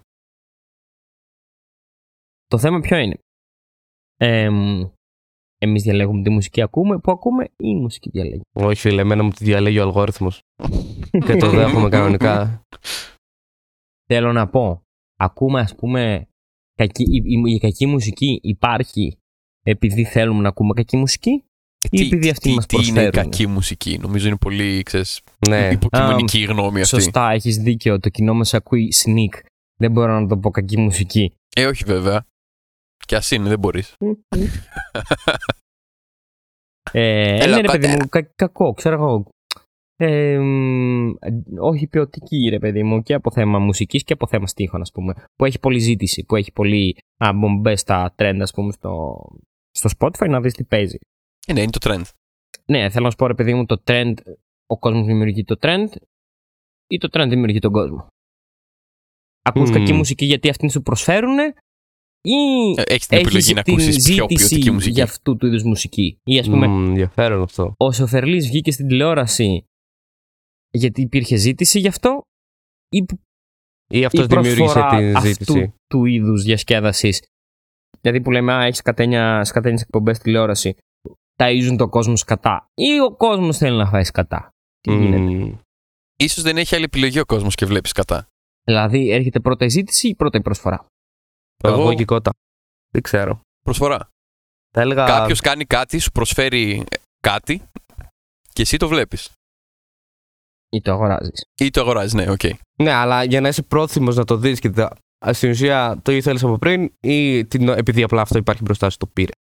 Το 2.46 2.58
θέμα 2.58 2.80
ποιο 2.80 2.96
είναι; 2.96 3.18
Ε, 4.16 4.50
εμείς 5.58 5.82
διαλέγουμε 5.82 6.22
τη 6.22 6.30
μουσική 6.30 6.62
ακούμε, 6.62 6.98
που 6.98 7.10
ακούμε 7.12 7.44
ή 7.44 7.54
η 7.56 7.74
μουσική 7.74 8.10
διαλέγει. 8.10 8.42
Όχι 8.52 8.80
φίλε, 8.80 9.00
εμένα 9.00 9.22
μου 9.22 9.30
τη 9.30 9.44
διαλέγει 9.44 9.78
ο 9.78 9.82
αλγόριθμος. 9.82 10.40
και 11.26 11.36
το 11.36 11.50
δέχομαι 11.50 11.88
κανονικά. 11.88 12.62
Θέλω 14.06 14.32
να 14.32 14.48
πω, 14.48 14.82
ακούμε 15.18 15.60
ας 15.60 15.74
πούμε, 15.74 16.28
κακή, 16.74 17.02
η, 17.02 17.16
η- 17.24 17.54
η 17.54 17.58
κακή 17.58 17.86
μουσική 17.86 18.40
υπάρχει 18.42 19.18
επειδή 19.62 20.04
θέλουμε 20.04 20.40
να 20.42 20.48
ακούμε 20.48 20.72
κακή 20.74 20.96
μουσική; 20.96 21.44
Ή 21.90 21.98
Τι- 21.98 22.06
επειδή 22.06 22.28
αυτοί 22.30 22.48
τι- 22.48 22.54
μας 22.54 22.66
τι 22.66 22.76
είναι 22.76 22.84
η 22.86 22.92
προσφέρουν. 22.92 23.10
κακή 23.30 23.46
μουσική. 23.46 23.98
Νομίζω 23.98 24.26
είναι 24.28 24.36
πολύ, 24.36 24.82
ξέρεις, 24.82 25.20
ναι. 25.48 25.68
υποκειμονική 25.72 26.40
η 26.40 26.44
γνώμη 26.44 26.80
αυτή. 26.80 26.94
Σωστά, 26.94 27.30
έχεις 27.30 27.56
δίκιο. 27.56 28.00
Το 28.00 28.08
κοινό 28.08 28.34
μας 28.34 28.54
ακούει 28.54 28.92
sneak. 29.04 29.40
Δεν 29.80 29.90
μπορώ 29.92 30.20
να 30.20 30.26
το 30.26 30.36
πω 30.38 30.50
κακή 30.50 30.78
μουσική. 30.78 31.32
Ε, 31.56 31.66
όχι 31.66 31.84
βέβαια. 31.86 32.26
Κι 33.06 33.14
ας 33.14 33.30
είναι, 33.30 33.48
δεν 33.48 33.58
μπορείς. 33.58 33.94
Ε, 36.92 37.36
Έλα, 37.44 37.54
ναι, 37.56 37.60
ρε 37.60 37.66
πα- 37.66 37.72
παιδί 37.72 37.86
μου, 37.86 38.08
κα- 38.08 38.32
κακό, 38.36 38.72
ξέρω 38.72 38.94
εγώ. 38.94 39.28
Ε, 39.96 40.38
μ, 40.38 41.12
όχι 41.58 41.86
ποιοτική, 41.86 42.48
ρε 42.50 42.58
παιδί 42.58 42.82
μου, 42.82 43.02
και 43.02 43.14
από 43.14 43.30
θέμα 43.30 43.58
μουσικής 43.58 44.04
και 44.04 44.12
από 44.12 44.26
θέμα 44.26 44.46
στίχων, 44.46 44.80
ας 44.80 44.90
πούμε. 44.90 45.14
Που 45.36 45.44
έχει 45.44 45.58
πολλή 45.58 45.78
ζήτηση, 45.78 46.24
που 46.24 46.36
έχει 46.36 46.52
πολύ. 46.52 46.96
Α, 47.16 47.30
μπε 47.60 47.76
στα 47.76 48.14
trend, 48.18 48.38
ας 48.40 48.50
πούμε, 48.52 48.72
στο, 48.72 49.16
στο 49.70 49.90
Spotify 49.98 50.28
να 50.28 50.40
δεις 50.40 50.52
τι 50.54 50.64
παίζει. 50.64 50.98
Ε, 51.46 51.52
ναι, 51.52 51.60
είναι 51.60 51.70
το 51.70 51.90
trend. 51.90 52.02
Ναι, 52.66 52.90
θέλω 52.90 53.04
να 53.04 53.10
σου 53.10 53.16
πω, 53.16 53.26
ρε 53.26 53.34
παιδί 53.34 53.54
μου, 53.54 53.66
το 53.66 53.82
trend, 53.86 54.14
ο 54.66 54.78
κόσμος 54.78 55.06
δημιουργεί 55.06 55.44
το 55.44 55.56
trend 55.60 55.88
ή 56.86 56.98
το 56.98 57.08
trend 57.12 57.26
δημιουργεί 57.28 57.58
τον 57.58 57.72
κόσμο. 57.72 58.06
Ακούς 59.42 59.70
Μμμ. 59.70 59.76
κακή 59.78 59.92
μουσική 59.92 60.24
γιατί 60.24 60.48
αυτήν 60.48 60.70
σου 60.70 60.82
προσφέρουν 60.82 61.38
ή 62.22 62.34
Ε, 62.76 62.82
Έχεις 62.86 63.06
την 63.06 63.18
επιλογή 63.18 63.36
έχεις 63.36 63.52
να 63.54 63.62
την 63.62 63.72
ακούσεις 63.72 64.04
πιο 64.04 64.14
ποιοτική 64.26 64.42
ζήτηση 64.42 64.70
μουσική; 64.70 64.90
για 64.92 65.04
αυτού 65.04 65.36
του 65.36 65.46
είδους 65.46 65.62
μουσική; 65.62 66.18
Ή 66.24 66.38
ας 66.38 66.46
πούμε, 66.46 66.66
Μμμ, 66.66 66.86
ενδιαφέρον 66.86 67.42
αυτό. 67.42 67.74
ο 67.76 67.92
Σοφερλής 67.92 68.46
βγήκε 68.46 68.70
στην 68.70 68.86
τηλεόραση 68.88 69.64
γιατί 70.70 71.00
υπήρχε 71.00 71.36
ζήτηση 71.36 71.78
γι' 71.78 71.88
αυτό 71.88 72.22
ή 72.88 73.04
Ή 73.88 74.04
αυτός 74.04 74.24
η 74.24 74.26
δημιούργησε 74.28 74.56
προσφορά 74.62 74.96
την 74.96 75.16
αυτού 75.16 75.26
ζήτηση; 75.28 75.74
του 75.86 76.04
είδους 76.04 76.42
διασκέδασης. 76.42 77.22
Δηλαδή 78.00 78.20
που 78.20 78.30
λέμε, 78.30 78.52
α, 78.52 78.62
έχεις 78.64 78.82
κατένια, 78.82 79.46
κατένιες 79.52 79.82
εκπομπές 79.82 80.18
τηλεόραση. 80.18 80.76
Ταΐζουν 81.36 81.76
το 81.78 81.88
κόσμος 81.88 82.20
σκατά 82.20 82.66
ή 82.74 83.00
ο 83.00 83.16
κόσμος 83.16 83.56
θέλει 83.56 83.76
να 83.76 83.86
φάει 83.86 84.04
σκατά. 84.04 84.50
Τι 84.80 84.92
γίνεται. 84.96 85.22
Μμμ. 85.22 85.56
Ίσως 86.16 86.42
δεν 86.42 86.56
έχει 86.56 86.74
άλλη 86.74 86.84
επιλογή 86.84 87.18
ο 87.18 87.24
κόσμος 87.24 87.54
και 87.54 87.66
βλέπεις 87.66 87.92
κατά. 87.92 88.26
Δηλαδή 88.64 89.10
έρχεται 89.10 89.40
πρώτα 89.40 89.64
η 89.64 89.68
ζήτηση 89.68 90.08
ή 90.08 90.14
πρώτα 90.14 90.38
η 90.38 90.42
προσφορά; 90.42 90.86
Εγώ- 91.62 91.80
Εγώ 91.80 91.94
και 91.94 92.04
κότα. 92.04 92.30
Δεν 92.90 93.02
ξέρω. 93.02 93.40
Προσφορά. 93.64 94.08
Θα 94.70 94.80
έλεγα. 94.80 95.06
Κάποιος 95.06 95.40
κάνει 95.40 95.64
κάτι, 95.64 95.98
σου 95.98 96.10
προσφέρει 96.10 96.84
ε, 96.90 96.96
κάτι 97.20 97.62
και 98.52 98.62
εσύ 98.62 98.76
το 98.76 98.88
βλέπεις. 98.88 99.32
Ή 100.68 100.80
το 100.80 100.92
αγοράζεις. 100.92 101.44
Ή 101.60 101.70
το 101.70 101.80
αγοράζεις, 101.80 102.12
ναι, 102.14 102.30
οκ. 102.30 102.40
Ναι, 102.78 102.90
αλλά 102.90 103.24
για 103.24 103.40
να 103.40 103.48
είσαι 103.48 103.62
πρόθυμος 103.62 104.16
να 104.16 104.24
το 104.24 104.36
δεις 104.36 104.60
και 104.60 104.70
τα... 104.70 104.96
στην 105.32 105.50
ουσία 105.50 106.00
το 106.02 106.12
ήθελες 106.12 106.42
από 106.42 106.58
πριν 106.58 106.92
ή 107.00 107.46
την... 107.46 107.68
επειδή 107.68 108.02
απλά 108.02 108.20
αυτό 108.20 108.38
υπάρχει 108.38 108.62
μπροστά 108.62 108.90
σου 108.90 108.96
το 108.96 109.06
πήρες; 109.06 109.34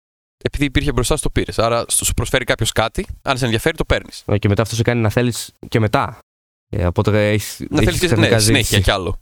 Επειδή 0.43 0.65
υπήρχε 0.65 0.93
μπροστά 0.93 1.17
σου 1.17 1.23
το 1.23 1.31
πήρες. 1.31 1.59
Άρα 1.59 1.85
σου 1.89 2.05
σου 2.05 2.15
προσφέρει 2.15 2.45
κάποιος 2.45 2.73
κάτι, 2.73 3.07
αν 3.23 3.39
σε 3.39 3.45
ενδιαφέρει 3.45 3.77
το 3.77 3.85
παίρνεις. 3.85 4.23
Ε, 4.27 4.39
Και 4.39 4.49
μετά 4.49 4.63
αυτό 4.63 4.75
σε 4.75 4.83
κάνει 4.83 5.01
να 5.01 5.09
θέλεις 5.09 5.53
και 5.69 5.81
μετά. 5.81 6.19
Ε, 6.71 6.87
οπότε 6.87 7.31
έχεις, 7.31 7.61
Να 7.71 7.81
έχεις 7.81 7.85
θέλεις 7.85 7.99
ξαφνικά 8.07 8.35
ναι, 8.35 8.39
συνέχεια 8.41 8.63
ζήτηση. 8.63 8.83
κι 8.83 8.91
άλλο. 8.91 9.17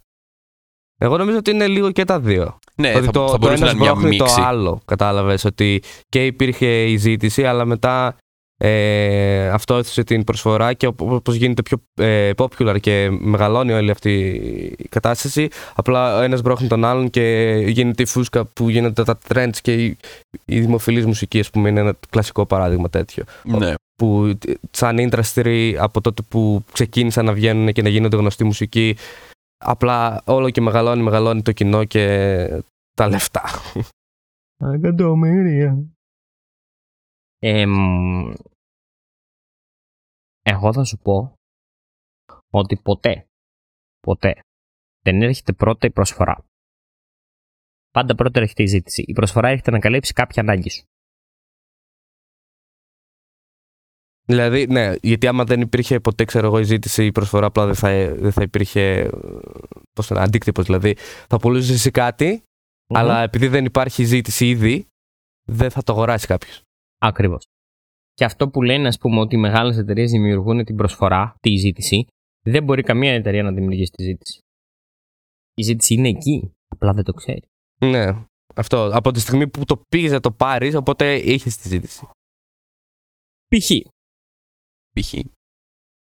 Εγώ 1.00 1.16
νομίζω 1.16 1.38
ότι 1.38 1.50
είναι 1.50 1.66
λίγο 1.66 1.90
και 1.92 2.04
τα 2.04 2.20
δύο. 2.20 2.58
Ναι, 2.74 2.94
ότι 2.94 3.04
θα, 3.04 3.10
το, 3.12 3.26
θα 3.26 3.32
το 3.32 3.38
μπορούσε 3.38 3.64
να 3.64 3.70
ένα 3.70 3.76
είναι 3.78 3.80
μια 3.80 3.90
σπρώχνει 3.94 4.16
το 4.16 4.24
μίξη. 4.24 4.40
άλλο. 4.40 4.80
Κατάλαβες 4.84 5.44
ότι 5.44 5.82
και 6.08 6.26
υπήρχε 6.26 6.84
η 6.84 6.96
ζήτηση, 6.96 7.44
αλλά 7.46 7.64
μετά 7.64 8.16
ε, 8.60 9.48
αυτό 9.48 9.74
έθεσε 9.74 10.04
την 10.04 10.24
προσφορά 10.24 10.72
και 10.72 10.86
όπως 10.96 11.34
γίνεται 11.34 11.62
πιο 11.62 11.78
ε, 11.94 12.30
popular 12.36 12.76
και 12.80 13.08
μεγαλώνει 13.10 13.72
όλη 13.72 13.90
αυτή 13.90 14.12
η 14.78 14.88
κατάσταση, 14.88 15.48
απλά 15.74 16.18
ο 16.18 16.22
ένας 16.22 16.42
μπρόχνει 16.42 16.68
τον 16.68 16.84
άλλον 16.84 17.10
και 17.10 17.54
γίνεται 17.66 18.02
η 18.02 18.06
φούσκα 18.06 18.44
που 18.44 18.68
γίνονται 18.68 19.04
τα 19.04 19.18
trends 19.28 19.56
και 19.62 19.84
η, 19.84 19.96
η 20.44 20.60
δημοφιλής 20.60 21.06
μουσική, 21.06 21.38
ας 21.38 21.50
πούμε, 21.50 21.68
είναι 21.68 21.80
ένα 21.80 21.94
κλασικό 22.10 22.46
παράδειγμα 22.46 22.88
τέτοιο. 22.90 23.24
Ναι. 23.44 23.74
Που 23.96 24.36
ε, 24.46 24.52
σαν 24.70 24.96
industry 24.98 25.74
από 25.78 26.00
τότε 26.00 26.22
που 26.28 26.64
ξεκίνησαν 26.72 27.24
να 27.24 27.32
βγαίνουν 27.32 27.72
και 27.72 27.82
να 27.82 27.88
γίνονται 27.88 28.16
γνωστή 28.16 28.44
μουσική, 28.44 28.96
απλά 29.64 30.22
όλο 30.24 30.50
και 30.50 30.60
μεγαλώνει, 30.60 31.02
μεγαλώνει 31.02 31.42
το 31.42 31.52
κοινό 31.52 31.84
και 31.84 32.46
τα 32.94 33.08
λεφτά. 33.08 33.42
Εκατομμύρια. 34.74 35.78
Εμ, 37.38 38.32
εγώ 40.42 40.72
θα 40.72 40.84
σου 40.84 40.98
πω 40.98 41.34
ότι 42.50 42.76
ποτέ, 42.76 43.26
ποτέ 44.00 44.40
δεν 45.04 45.22
έρχεται 45.22 45.52
πρώτα 45.52 45.86
η 45.86 45.90
προσφορά. 45.90 46.44
Πάντα 47.90 48.14
πρώτα 48.14 48.40
έρχεται 48.40 48.62
η 48.62 48.66
ζήτηση. 48.66 49.02
Η 49.06 49.12
προσφορά 49.12 49.48
έρχεται 49.48 49.70
να 49.70 49.78
καλύψει 49.78 50.12
κάποια 50.12 50.42
ανάγκη 50.42 50.70
σου. 50.70 50.82
Δηλαδή, 54.24 54.66
ναι, 54.66 54.94
γιατί 55.02 55.26
άμα 55.26 55.44
δεν 55.44 55.60
υπήρχε 55.60 56.00
ποτέ, 56.00 56.24
ξέρω 56.24 56.46
εγώ, 56.46 56.58
η 56.58 56.62
ζήτηση 56.62 57.02
ή 57.02 57.06
η 57.06 57.12
προσφορά, 57.12 57.46
απλά 57.46 57.66
δεν 57.66 57.74
θα, 57.74 58.14
δεν 58.14 58.32
θα 58.32 58.42
υπήρχε 58.42 59.10
πώς 59.92 60.06
το 60.06 60.14
λένε, 60.14 60.26
αντίκτυπος. 60.26 60.64
Δηλαδή, 60.64 60.94
θα 61.28 61.38
πουλούσε 61.38 61.72
εσύ 61.72 61.90
κάτι, 61.90 62.42
αλλά 62.94 63.22
επειδή 63.22 63.48
δεν 63.48 63.64
υπάρχει 63.64 64.04
ζήτηση 64.04 64.48
ήδη, 64.48 64.86
δεν 65.48 65.70
θα 65.70 65.82
το 65.82 65.92
αγοράσει 65.92 66.26
κάποιος. 66.26 66.62
Ακριβώς. 66.98 67.46
Και 68.14 68.24
αυτό 68.24 68.48
που 68.48 68.62
λένε, 68.62 68.88
ας 68.88 68.98
πούμε, 68.98 69.20
ότι 69.20 69.34
οι 69.34 69.38
μεγάλες 69.38 69.76
εταιρείες 69.76 70.10
δημιουργούν 70.10 70.64
την 70.64 70.76
προσφορά, 70.76 71.36
τη 71.40 71.56
ζήτηση, 71.56 72.06
δεν 72.44 72.64
μπορεί 72.64 72.82
καμία 72.82 73.12
εταιρεία 73.12 73.42
να 73.42 73.52
δημιουργήσει 73.52 73.90
τη 73.90 74.02
ζήτηση. 74.02 74.40
Η 75.54 75.62
ζήτηση 75.62 75.94
είναι 75.94 76.08
εκεί, 76.08 76.54
απλά 76.68 76.92
δεν 76.92 77.04
το 77.04 77.12
ξέρει. 77.12 77.48
Ναι, 77.80 78.26
αυτό. 78.54 78.90
Από 78.92 79.10
τη 79.10 79.20
στιγμή 79.20 79.48
που 79.48 79.64
το 79.64 79.82
πήγες 79.88 80.10
να 80.10 80.20
το 80.20 80.32
πάρεις, 80.32 80.74
οπότε 80.74 81.14
είχες 81.14 81.56
τη 81.56 81.68
ζήτηση. 81.68 82.06
Π.χ. 83.48 83.70
Π.χ. 84.94 85.14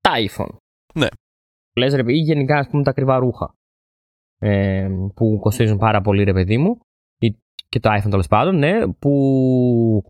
τα 0.01 0.13
iPhone. 0.17 0.57
Ναι. 0.95 1.09
Λες 1.77 1.95
ρε, 1.95 2.13
ή 2.13 2.19
γενικά 2.19 2.59
ας 2.59 2.69
πούμε 2.69 2.83
τα 2.83 2.91
ακριβά 2.91 3.19
ρούχα 3.19 3.55
ε, 4.39 4.89
που 5.15 5.39
κοστίζουν 5.41 5.79
πάρα 5.79 6.01
πολύ 6.01 6.25
ρε 6.25 6.33
παιδί 6.33 6.59
μου 6.59 6.79
ή 7.19 7.37
και 7.69 7.81
το 7.81 7.91
iPhone 7.93 8.11
τέλος 8.11 8.27
πάντων, 8.27 8.57
ναι, 8.57 8.93
που 8.93 10.05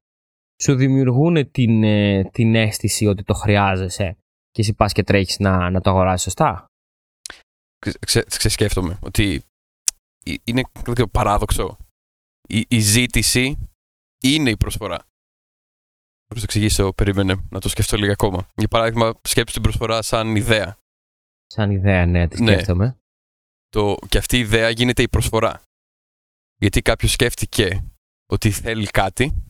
σου 0.62 0.74
δημιουργούν 0.74 1.50
την, 1.50 1.82
ε, 1.82 2.24
την 2.24 2.54
αίσθηση 2.54 3.06
ότι 3.06 3.22
το 3.22 3.34
χρειάζεσαι 3.34 4.16
και 4.50 4.60
εσύ 4.60 4.74
πας 4.74 4.92
και 4.92 5.02
τρέχεις 5.02 5.38
να, 5.38 5.70
να 5.70 5.80
το 5.80 5.90
αγοράσεις 5.90 6.22
σωστά; 6.22 6.66
Ξε, 7.78 7.92
ξε- 8.06 8.28
ξεσκέφτομαι 8.28 8.98
ότι 9.02 9.42
ε- 10.24 10.34
είναι 10.44 10.62
λίγο 10.86 11.08
παράδοξο. 11.08 11.76
Η, 12.48 12.64
η 12.68 12.78
ζήτηση 12.80 13.68
είναι 14.22 14.50
η 14.50 14.56
προσφορά. 14.56 14.98
Πώς 16.26 16.38
το 16.38 16.44
εξηγήσω, 16.44 16.92
περίμενε 16.92 17.46
να 17.50 17.60
το 17.60 17.68
σκεφτώ 17.68 17.96
λίγο 17.96 18.12
ακόμα. 18.12 18.48
Για 18.54 18.68
παράδειγμα, 18.68 19.14
σκέψου 19.22 19.54
την 19.54 19.62
προσφορά 19.62 20.02
σαν 20.02 20.36
ιδέα. 20.36 20.76
Σαν 21.46 21.70
ιδέα, 21.70 22.06
ναι, 22.06 22.28
τη 22.28 22.42
Ναι. 22.42 22.52
σκέφτομαι. 22.52 22.98
Το, 23.68 23.96
και 24.08 24.18
αυτή 24.18 24.36
η 24.36 24.40
ιδέα 24.40 24.70
γίνεται 24.70 25.02
η 25.02 25.08
προσφορά. 25.08 25.62
Γιατί 26.56 26.82
κάποιος 26.82 27.12
σκέφτηκε 27.12 27.84
ότι 28.26 28.50
θέλει 28.50 28.86
κάτι, 28.86 29.44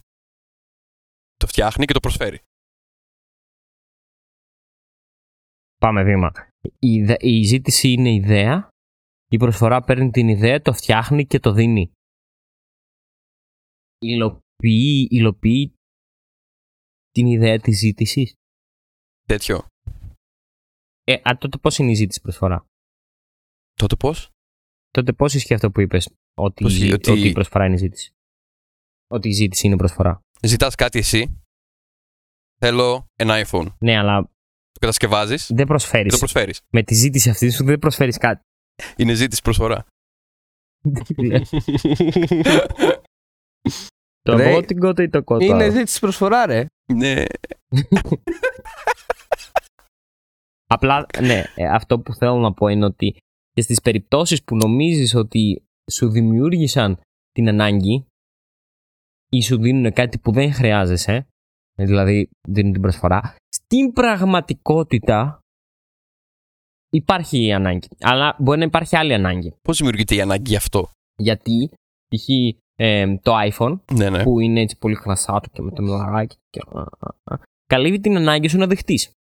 το 1.41 1.47
φτιάχνει 1.47 1.85
και 1.85 1.93
το 1.93 2.01
προσφέρει. 2.01 2.41
Πάμε 5.81 6.03
βήμα. 6.05 6.33
Η, 6.79 6.89
ιδε- 6.95 7.23
η 7.23 7.43
ζήτηση 7.43 7.89
είναι 7.89 8.11
ιδέα, 8.15 8.69
η 9.31 9.37
προσφορά 9.37 9.81
παίρνει 9.85 10.11
την 10.11 10.29
ιδέα, 10.29 10.63
το 10.63 10.73
φτιάχνει 10.73 11.27
και 11.27 11.39
το 11.39 11.53
δίνει. 11.53 11.93
Υλοποιεί, 13.99 15.09
υλοποιεί 15.11 15.75
την 17.11 17.27
ιδέα 17.27 17.59
της 17.59 17.79
ζήτησης. 17.79 18.35
Τέτοιο. 19.27 19.67
Ε, 21.05 21.13
α, 21.31 21.39
τότε 21.39 21.59
πώς 21.59 21.79
είναι 21.79 21.91
η 21.91 21.95
ζήτηση 21.95 22.21
προσφορά; 22.21 22.67
Τότε 23.75 23.97
πώς; 23.97 24.31
Τότε 24.91 25.13
πώς 25.13 25.35
ισχύει 25.35 25.55
αυτό 25.55 25.71
που 25.71 25.81
είπες, 25.81 26.15
ότι, 26.39 26.63
Πώς 26.63 26.73
η, 26.73 26.77
ισχύει, 26.77 26.93
ότι- 26.93 27.11
ότι 27.11 27.29
η 27.29 27.33
προσφορά 27.33 27.65
είναι 27.65 27.75
η 27.75 27.79
ζήτηση; 27.79 28.11
Ότι 29.11 29.29
η 29.29 29.33
ζήτηση 29.33 29.67
είναι 29.67 29.77
προσφορά. 29.77 30.21
Ζητάς 30.43 30.75
κάτι 30.75 30.99
εσύ, 30.99 31.43
θέλω 32.61 33.07
ένα 33.17 33.45
iPhone. 33.47 33.67
Ναι, 33.79 33.99
αλλά 33.99 34.23
Το 34.73 34.79
κατασκευάζεις 34.81 35.47
δεν 35.47 35.57
και 35.57 35.65
προσφέρεις. 35.65 36.13
το 36.13 36.19
προσφέρεις. 36.19 36.61
Με 36.73 36.83
τη 36.83 36.95
ζήτηση 36.95 37.31
αυτή 37.31 37.51
σου 37.51 37.65
δεν 37.65 37.79
προσφέρεις 37.79 38.17
κάτι. 38.19 38.41
Είναι 38.97 39.15
ζήτηση 39.15 39.43
προσφορά. 39.43 39.87
το 44.23 44.37
Ρε, 44.37 44.53
βότιγκο 44.53 44.93
ή 44.99 45.09
το 45.09 45.23
κότο. 45.23 45.45
Είναι 45.45 45.71
ζήτηση 45.71 46.01
προσφορά, 46.01 46.47
ρε. 46.47 46.67
Ναι. 46.93 47.25
Απλά, 50.75 51.07
ναι, 51.21 51.45
ε, 51.55 51.69
αυτό 51.69 52.01
που 52.01 52.15
θέλω 52.15 52.37
να 52.37 52.53
πω 52.53 52.69
είναι 52.69 52.85
ότι 52.85 53.17
και 53.53 53.63
στις 53.63 53.81
περιπτώσεις 53.81 54.45
που 54.45 54.57
νομίζεις 54.57 55.15
ότι 55.15 55.63
σου 55.93 56.11
δημιούργησαν 56.11 57.01
την 57.33 57.49
ανάγκη 57.49 58.07
ή 59.33 59.41
σου 59.43 59.59
δίνουν 59.61 59.93
κάτι 59.93 60.19
που 60.19 60.33
δεν 60.33 60.53
χρειάζεσαι, 60.53 61.27
δηλαδή 61.79 62.29
δίνουν 62.49 62.73
την 62.73 62.81
προσφορά, 62.83 63.37
στην 63.49 63.93
πραγματικότητα 63.93 65.39
υπάρχει 66.93 67.45
η 67.45 67.53
ανάγκη. 67.53 67.89
Αλλά 68.01 68.37
μπορεί 68.39 68.59
να 68.59 68.65
υπάρχει 68.65 68.97
άλλη 68.97 69.15
ανάγκη. 69.15 69.55
Πώς 69.63 69.77
δημιουργείται 69.77 70.15
η 70.15 70.21
ανάγκη 70.21 70.51
γι' 70.51 70.57
αυτό; 70.57 70.89
Γιατί, 71.17 71.71
π.χ. 72.09 72.29
ε, 72.75 73.17
το 73.23 73.33
iPhone, 73.51 73.79
Ναι, 73.93 74.11
ναι. 74.11 74.23
που 74.23 74.41
είναι 74.41 74.61
έτσι 74.61 74.79
πολύ 74.79 74.95
χλασάτο 74.95 75.49
και 75.53 75.63
με 75.63 75.71
το 75.71 75.83
μιλαράκι 75.83 76.37
και... 76.51 76.61
α, 76.73 76.81
α, 76.81 77.35
α, 77.35 77.39
καλύβει 77.67 78.01
την 78.01 78.17
ανάγκη 78.17 78.49
σου 78.49 78.59
να 78.59 78.67
δεχτείς. 78.67 79.11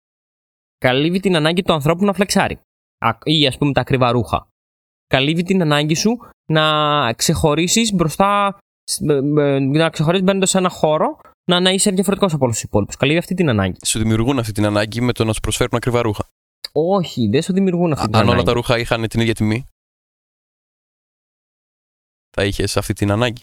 Καλύβει 0.78 1.20
την 1.20 1.36
ανάγκη 1.36 1.62
του 1.62 1.72
ανθρώπου 1.72 2.04
να 2.04 2.12
φλεξάρει. 2.12 2.60
Α- 2.98 3.18
Ή 3.24 3.46
ας 3.46 3.58
πούμε 3.58 3.72
τα 3.72 3.80
ακριβά 3.80 4.10
ρούχα. 4.12 4.48
Καλύβει 5.06 5.42
την 5.42 5.62
ανάγκη 5.62 5.94
σου 5.94 6.18
να 6.52 7.12
ξεχωρίσεις 7.12 7.92
μπροστά, 7.94 8.28
σ- 8.48 8.54
με- 8.54 8.58
με- 8.58 8.69
να 9.72 9.90
ξεχωρίσεις 9.90 10.24
μπαίνοντας 10.24 10.50
σε 10.50 10.58
ένα 10.58 10.68
χώρο, 10.68 11.18
να, 11.50 11.60
να 11.60 11.70
είσαι 11.70 11.90
διαφορετικός 11.90 12.32
από 12.34 12.44
όλους 12.44 12.56
τους 12.56 12.64
υπόλοιπους. 12.64 12.96
Καλύβει 12.96 13.18
αυτή 13.18 13.34
την 13.34 13.48
ανάγκη. 13.48 13.76
Σου 13.86 13.98
δημιουργούν 13.98 14.38
αυτή 14.38 14.52
την 14.52 14.64
ανάγκη 14.66 15.00
με 15.00 15.12
το 15.12 15.24
να 15.24 15.32
σου 15.32 15.40
προσφέρουν 15.40 15.76
ακριβά 15.76 16.02
ρούχα. 16.02 16.24
Όχι, 16.72 17.28
δεν 17.28 17.42
σου 17.42 17.52
δημιουργούν 17.52 17.92
αυτή 17.92 18.04
Α- 18.04 18.06
την 18.06 18.14
Αν 18.16 18.20
ανάγκη. 18.22 18.36
όλα 18.36 18.46
τα 18.46 18.52
ρούχα 18.52 18.78
είχαν 18.78 19.08
την 19.08 19.20
ίδια 19.20 19.34
τιμή, 19.34 19.66
θα 22.36 22.44
είχες 22.44 22.76
αυτή 22.76 22.92
την 22.92 23.10
ανάγκη. 23.10 23.42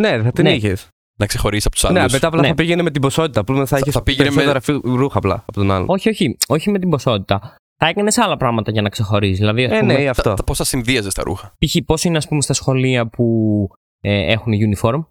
Ναι, 0.00 0.22
θα 0.22 0.32
την 0.32 0.44
Ναι. 0.44 0.54
είχες. 0.54 0.88
Να 1.18 1.26
ξεχωρίσεις 1.26 1.66
από 1.66 1.74
τους 1.74 1.90
Ναι, 1.90 1.98
άλλους. 2.00 2.12
μετά 2.12 2.26
απλά 2.26 2.40
Ναι. 2.40 2.48
θα 2.48 2.54
πήγαινε 2.54 2.82
με 2.82 2.90
την 2.90 3.00
ποσότητα. 3.02 3.40
Απλά 3.40 3.56
θα 3.56 3.66
Θα- 3.66 3.78
είχες 3.78 3.92
θα 3.94 4.02
πήγαινε 4.02 4.28
με- 4.30 4.34
περισσότερα 4.34 4.60
φι- 4.60 4.84
ρούχα 4.84 5.18
απλά 5.18 5.34
από 5.34 5.52
τον 5.52 5.70
άλλον. 5.70 5.86
Όχι, 5.88 6.08
όχι, 6.08 6.36
όχι 6.48 6.70
με 6.70 6.78
την 6.78 6.88
ποσότητα. 6.90 7.56
Θα 7.78 7.88
έκανες 7.88 8.18
άλλα 8.18 8.36
πράγματα 8.36 8.70
για 8.70 8.82
να 8.82 8.88
ξεχωρίσει. 8.88 9.38
Δηλαδή, 9.38 9.64
ας 9.64 9.72
Ε, 9.72 9.78
πούμε, 9.80 9.92
ναι, 9.98 10.08
αυτό. 10.08 10.34
Πώ 10.46 10.54
θα 10.54 10.64
συνδύαζες 10.64 11.14
τα 11.14 11.22
ρούχα; 11.22 11.52
π.χ. 11.58 11.76
πώς 11.86 12.04
είναι 12.04 12.16
ας 12.16 12.28
πούμε, 12.28 12.42
στα 12.42 12.52
σχολεία 12.52 13.06
που 13.08 13.68
ε, 14.00 14.32
έχουν 14.32 14.52
uniform 14.52 15.04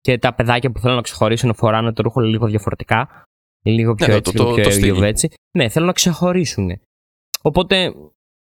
και 0.00 0.18
τα 0.18 0.34
παιδάκια 0.34 0.70
που 0.72 0.78
θέλουν 0.80 0.96
να 0.96 1.02
ξεχωρίσουν 1.02 1.54
φοράνε 1.54 1.92
το 1.92 2.02
ρούχο 2.02 2.20
λίγο 2.20 2.46
διαφορετικά. 2.46 3.22
Λίγο 3.64 3.94
πιο 3.94 4.06
Ναι, 4.06 4.14
έτσι, 4.14 4.32
το- 4.32 4.38
λίγο 4.42 4.48
το- 4.48 4.54
πιο 4.54 4.64
το 4.64 4.70
στυλ. 4.70 4.84
λίγο 4.84 5.04
έτσι. 5.04 5.28
Ναι, 5.58 5.68
θέλουν 5.68 5.86
να 5.86 5.92
ξεχωρίσουν. 5.94 6.80
Οπότε, 7.42 7.94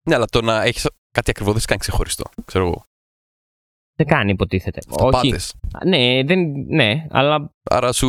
Ναι, 0.10 0.15
αλλά 0.15 0.25
το 0.25 0.41
να 0.41 0.63
έχεις 0.63 0.89
κάτι 1.12 1.29
ακριβώ 1.29 1.51
δεν 1.51 1.60
σε 1.60 1.67
κάνει 1.67 1.79
ξεχωριστό. 1.79 2.24
Ξέρω 2.46 2.65
εγώ. 2.65 2.84
Δεν 3.96 4.08
κάνει, 4.08 4.31
υποτίθεται. 4.31 4.79
Όχι. 4.89 5.05
Αυταπάτες. 5.05 5.53
Ναι, 5.86 6.24
δεν, 6.24 6.39
ναι, 6.67 7.08
αλλά 7.10 7.50
Άρα 7.69 7.91
σου. 7.91 8.08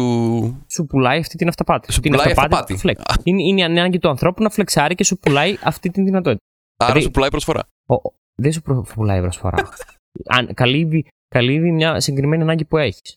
σου 0.71 0.87
πουλάει 0.87 1.19
αυτή 1.19 1.37
την 1.37 1.49
αυταπάτη. 1.49 1.93
Σου 1.93 2.01
την 2.01 2.11
πουλάει 2.11 2.27
αυταπάτη 2.27 2.55
αυταπάτη. 2.73 2.75
του 2.95 3.03
flex. 3.15 3.21
Είναι, 3.25 3.43
είναι 3.43 3.61
η 3.61 3.65
ανάγκη 3.65 3.99
του 3.99 4.09
ανθρώπου 4.09 4.43
να 4.43 4.51
φλεξάρει 4.51 4.95
και 4.95 5.05
σου 5.05 5.19
πουλάει 5.19 5.57
αυτή 5.65 5.91
την 5.91 6.05
δυνατότητα. 6.05 6.43
Άρα 6.77 6.87
Δηλαδή- 6.87 7.03
σου 7.03 7.11
πουλάει 7.11 7.31
προσφορά. 7.31 7.63
Ο, 7.87 7.95
ο- 7.95 8.15
δεν 8.43 8.53
σου 8.53 8.63
προ- 8.63 8.87
πουλάει 8.95 9.21
προσφορά. 9.21 9.69
Αν, 10.37 10.55
καλύβει, 10.55 11.07
καλύβει 11.35 11.73
μια 11.73 12.01
συγκεκριμένη 12.01 12.43
ανάγκη 12.43 12.65
που 12.65 12.77
έχεις. 12.77 13.17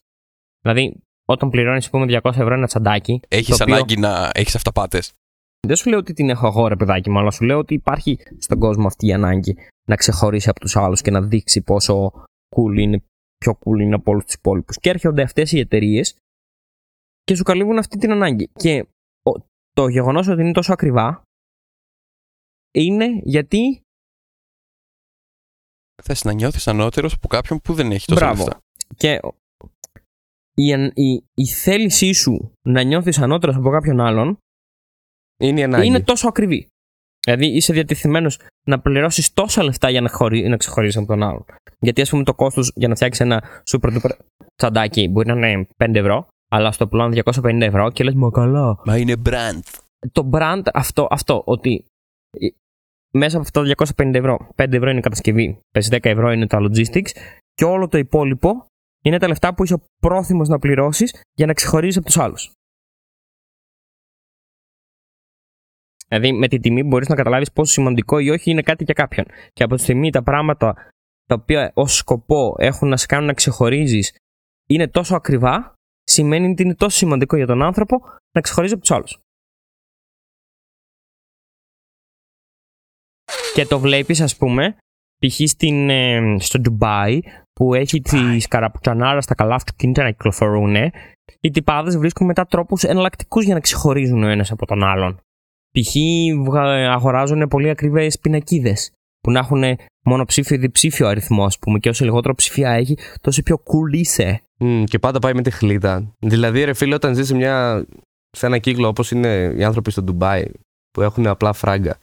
Δηλαδή, 0.62 0.98
όταν 1.26 1.50
πληρώνεις, 1.50 1.90
πούμε, 1.90 2.06
200 2.06 2.40
ευρώ 2.40 2.54
ένα 2.54 2.68
τσαντάκι, 2.68 3.20
Έχεις 3.28 3.58
το 3.58 3.64
οποίο- 3.64 3.76
ανάγκη 3.76 3.98
να 3.98 4.30
έχεις 4.34 4.56
αυταπάτες. 4.56 5.12
δεν 5.68 5.76
σου 5.76 5.90
λέω 5.90 6.00
ότι 6.00 6.14
την 6.14 6.30
έχω 6.30 6.48
εγώ, 6.48 6.68
ρε 6.68 6.76
παιδάκι 6.76 7.10
μου, 7.10 7.20
αλλά 7.20 7.32
σου 7.32 7.44
λέω 7.44 7.58
ότι 7.58 7.74
υπάρχει 7.74 8.18
στον 8.38 8.60
κόσμο 8.60 8.88
αυτή 8.88 9.08
η 9.08 9.14
ανάγκη 9.14 9.58
να 9.88 9.96
ξεχωρίσει 9.96 10.50
από 10.50 10.60
τους 10.60 10.76
άλλους 10.76 11.02
και 11.02 11.12
να 11.12 11.22
δείξει 11.22 11.62
πόσο 11.62 12.12
cool 12.56 12.78
είναι, 12.80 13.04
πιο 13.38 13.58
cool 13.66 13.80
είναι 13.80 13.96
από 13.96 14.12
όλους 14.12 14.24
τους 14.26 14.34
υπόλοιπους. 14.34 14.78
Και 14.80 14.90
έρχονται 14.90 15.22
αυτές 15.22 15.52
οι 15.52 15.60
εταιρείες 15.60 16.16
και 17.24 17.36
σου 17.36 17.44
καλύβουν 17.44 17.78
αυτή 17.78 17.98
την 17.98 18.12
ανάγκη. 18.12 18.50
Και 18.54 18.86
ο- 19.24 19.46
το 19.74 19.88
γεγονός 19.88 20.28
ότι 20.28 20.42
είναι 20.42 20.52
τόσο 20.52 20.74
ακριβά 20.74 21.22
είναι 22.72 23.06
γιατί. 23.24 23.83
Θες 26.04 26.24
να 26.24 26.34
νιώθεις 26.34 26.68
ανώτερος 26.68 27.14
από 27.14 27.28
κάποιον 27.28 27.60
που 27.62 27.74
δεν 27.74 27.92
έχει 27.92 28.06
τόσα 28.06 28.20
Μπράβο. 28.26 28.44
λεφτά. 28.44 28.60
Και 28.98 29.20
η, 30.56 30.74
αν- 30.74 30.92
η, 30.96 31.24
η 31.34 31.46
θέλησή 31.46 32.14
σου 32.14 32.52
να 32.62 32.82
νιώθεις 32.82 33.18
ανώτερος 33.20 33.56
από 33.56 33.70
κάποιον 33.70 34.00
άλλον 34.00 34.38
Είναι 35.42 35.60
η 35.60 35.64
ανάγκη. 35.64 35.88
είναι 35.88 36.00
τόσο 36.02 36.28
ακριβή. 36.28 36.68
Δηλαδή 37.26 37.46
είσαι 37.56 37.74
διατεθειμένος 37.74 38.40
να 38.68 38.80
πληρώσεις 38.80 39.34
τόσα 39.34 39.64
λεφτά 39.64 39.90
για 39.90 40.02
να, 40.02 40.10
χωρί, 40.10 40.48
να 40.48 40.58
ξεχωρίσεις 40.58 40.98
από 40.98 41.08
τον 41.08 41.24
άλλον. 41.24 41.46
Γιατί 41.80 42.02
ας 42.02 42.10
πούμε 42.10 42.24
το 42.24 42.34
κόστος 42.34 42.72
για 42.76 42.88
να 42.88 42.96
φτιάξεις 42.96 43.26
ένα 43.26 43.44
super 43.72 43.98
duper 43.98 44.10
τσαντάκι 44.56 45.08
μπορεί 45.08 45.34
να 45.34 45.50
είναι 45.50 45.68
5 45.78 45.96
ευρώ, 45.96 46.28
αλλά 46.52 46.72
στο 46.72 46.88
πλάνο 46.88 47.14
250 47.26 47.62
ευρώ 47.62 47.92
και 47.92 48.04
λες 48.04 48.14
μα 48.14 48.30
καλά. 48.32 48.80
Μα 48.86 48.98
είναι 48.98 49.16
brand. 49.26 49.60
Το 50.12 50.30
brand 50.34 50.62
αυτό, 50.74 51.08
αυτό 51.12 51.42
ότι 51.46 51.86
ε, 52.32 52.48
μέσα 53.14 53.38
από 53.38 53.46
αυτά 53.46 53.62
τα 53.62 53.86
250 53.96 54.14
ευρώ, 54.14 54.50
5 54.56 54.74
ευρώ 54.74 54.90
είναι 54.90 55.00
η 55.00 55.02
κατασκευή, 55.02 55.60
πες 55.72 55.90
10 55.92 55.98
ευρώ 56.02 56.32
είναι 56.32 56.48
τα 56.48 56.58
logistics 56.62 57.10
και 57.54 57.66
όλο 57.66 57.88
το 57.88 57.98
υπόλοιπο 57.98 58.66
είναι 59.04 59.18
τα 59.18 59.28
λεφτά 59.28 59.54
που 59.54 59.64
είσαι 59.64 59.82
πρόθυμος 60.00 60.48
να 60.48 60.60
πληρώσεις 60.60 61.22
για 61.38 61.46
να 61.46 61.54
ξεχωρίσεις 61.54 61.98
από 61.98 62.06
τους 62.06 62.18
άλλους. 62.18 62.52
Δηλαδή 66.08 66.34
με 66.34 66.48
τη 66.48 66.60
τιμή 66.60 66.84
μπορείς 66.84 67.08
να 67.08 67.16
καταλάβεις 67.16 67.52
πόσο 67.52 67.72
σημαντικό 67.72 68.20
ή 68.20 68.30
όχι 68.30 68.52
είναι 68.52 68.62
κάτι 68.62 68.84
για 68.84 68.94
κάποιον. 68.94 69.26
Και 69.54 69.64
από 69.64 69.76
τη 69.76 69.82
στιγμή 69.82 70.12
τα 70.12 70.24
πράγματα 70.24 70.74
τα 71.26 71.36
οποία 71.36 71.72
ως 71.74 71.96
σκοπό 71.96 72.56
έχουν 72.58 72.90
να 72.90 72.98
σε 72.98 73.06
κάνουν 73.06 73.26
να 73.26 73.34
ξεχωρίζεις 73.34 74.16
είναι 74.70 74.88
τόσο 74.88 75.16
ακριβά, 75.16 75.74
σημαίνει 76.04 76.52
ότι 76.52 76.64
είναι 76.64 76.76
τόσο 76.76 76.98
σημαντικό 76.98 77.36
για 77.36 77.46
τον 77.46 77.62
άνθρωπο 77.62 78.02
να 78.32 78.42
ξεχωρίζεις 78.42 78.76
από 78.76 78.86
τους 78.86 78.96
άλλους. 78.96 79.20
Και 83.54 83.66
το 83.66 83.80
βλέπεις 83.80 84.22
ας 84.22 84.38
πούμε 84.38 84.76
π.χ. 85.20 85.50
στην, 85.50 85.90
ε, 85.90 86.36
στο 86.40 86.60
Ντουμπάι 86.60 87.20
που 87.54 87.74
έχει 87.74 88.02
τη 88.02 88.48
καραπουτσανάρα 88.50 89.22
στα 89.22 89.36
καλάθια 89.36 89.74
και 89.78 90.02
να 90.02 90.12
κυκλοφορούν 90.12 90.76
οι 91.40 91.50
τυπάδες 91.52 91.98
βρίσκουν 91.98 92.28
μετά 92.28 92.46
τρόπους 92.46 92.84
εναλλακτικούς 92.84 93.46
για 93.46 93.54
να 93.54 93.60
ξεχωρίζουν 93.60 94.24
ο 94.24 94.28
ένας 94.28 94.52
από 94.52 94.66
τον 94.66 94.84
άλλον. 94.84 95.20
Π.χ. 95.72 95.96
βγα- 96.46 96.92
αγοράζουν 96.92 97.48
πολύ 97.48 97.70
ακριβές 97.70 98.20
πινακίδες 98.20 98.92
που 99.20 99.32
να 99.32 99.40
έχουν 99.40 99.64
μονοψήφιο 100.06 100.56
ή 100.56 100.60
διψήφιο 100.60 101.08
αριθμό, 101.08 101.44
ας 101.46 101.60
πούμε, 101.60 101.80
και 101.80 101.90
όσο 101.90 102.06
λιγότερο 102.06 102.36
ψηφία 102.36 102.70
έχει, 102.72 102.98
τόσο 103.22 103.44
πιο 103.44 103.56
cool 103.64 103.94
είσαι. 103.94 104.42
Μμ, 104.60 104.84
και 104.84 105.00
πάντα 105.00 105.20
πάει 105.20 105.34
με 105.34 105.42
τη 105.42 105.52
χλίδα. 105.52 106.14
Δηλαδή, 106.20 106.64
ρε 106.64 106.74
φίλε, 106.74 106.96
όταν 106.96 107.16
ζεις 107.16 107.28
σε, 107.28 107.36
μια, 107.36 107.86
σε 108.30 108.46
ένα 108.46 108.58
κύκλο 108.58 108.88
όπως 108.88 109.12
είναι 109.12 109.54
οι 109.58 109.64
άνθρωποι 109.64 109.92
στο 109.92 110.02
Ντουμπάι 110.02 110.46
που 110.92 111.02
έχουν 111.02 111.28
απλά 111.28 111.54
φράγκα. 111.54 111.98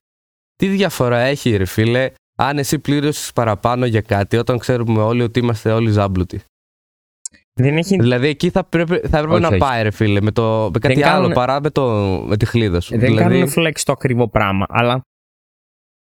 Τι 0.61 0.66
διαφορά 0.68 1.18
έχει, 1.18 1.57
ρε 1.57 1.64
φίλε, 1.64 2.11
αν 2.38 2.59
εσύ 2.59 2.79
πλήρωσες 2.79 3.33
παραπάνω 3.33 3.87
για 3.87 4.01
κάτι 4.01 4.37
όταν 4.37 4.59
ξέρουμε 4.59 5.03
όλοι 5.03 5.23
ότι 5.23 5.38
είμαστε 5.38 5.73
όλοι 5.73 5.90
ζάμπλουτοι; 5.90 6.40
Δεν 7.61 7.77
έχει. 7.77 7.96
Δηλαδή, 7.96 8.27
εκεί 8.29 8.51
θα, 8.51 8.64
πρέπει, 8.64 8.94
θα 9.09 9.16
έπρεπε 9.18 9.33
Όχι, 9.33 9.42
να 9.42 9.49
όχι. 9.49 9.59
πάει, 9.59 9.83
ρε 9.83 9.90
φίλε, 9.90 10.20
με, 10.20 10.31
το, 10.31 10.70
με 10.73 10.79
κάτι 10.79 10.94
Δεν 10.94 11.05
άλλο 11.05 11.14
κάνουν- 11.20 11.33
παρά 11.35 11.61
με, 11.61 11.70
το, 11.70 11.85
με 12.27 12.37
τη 12.37 12.46
χλίδα 12.46 12.81
σου. 12.81 12.90
Δεν 12.90 13.01
δηλαδή, 13.01 13.23
κάνουν 13.38 13.53
flex 13.57 13.81
το 13.85 13.92
ακριβό 13.92 14.29
πράγμα, 14.29 14.66
αλλά 14.68 15.01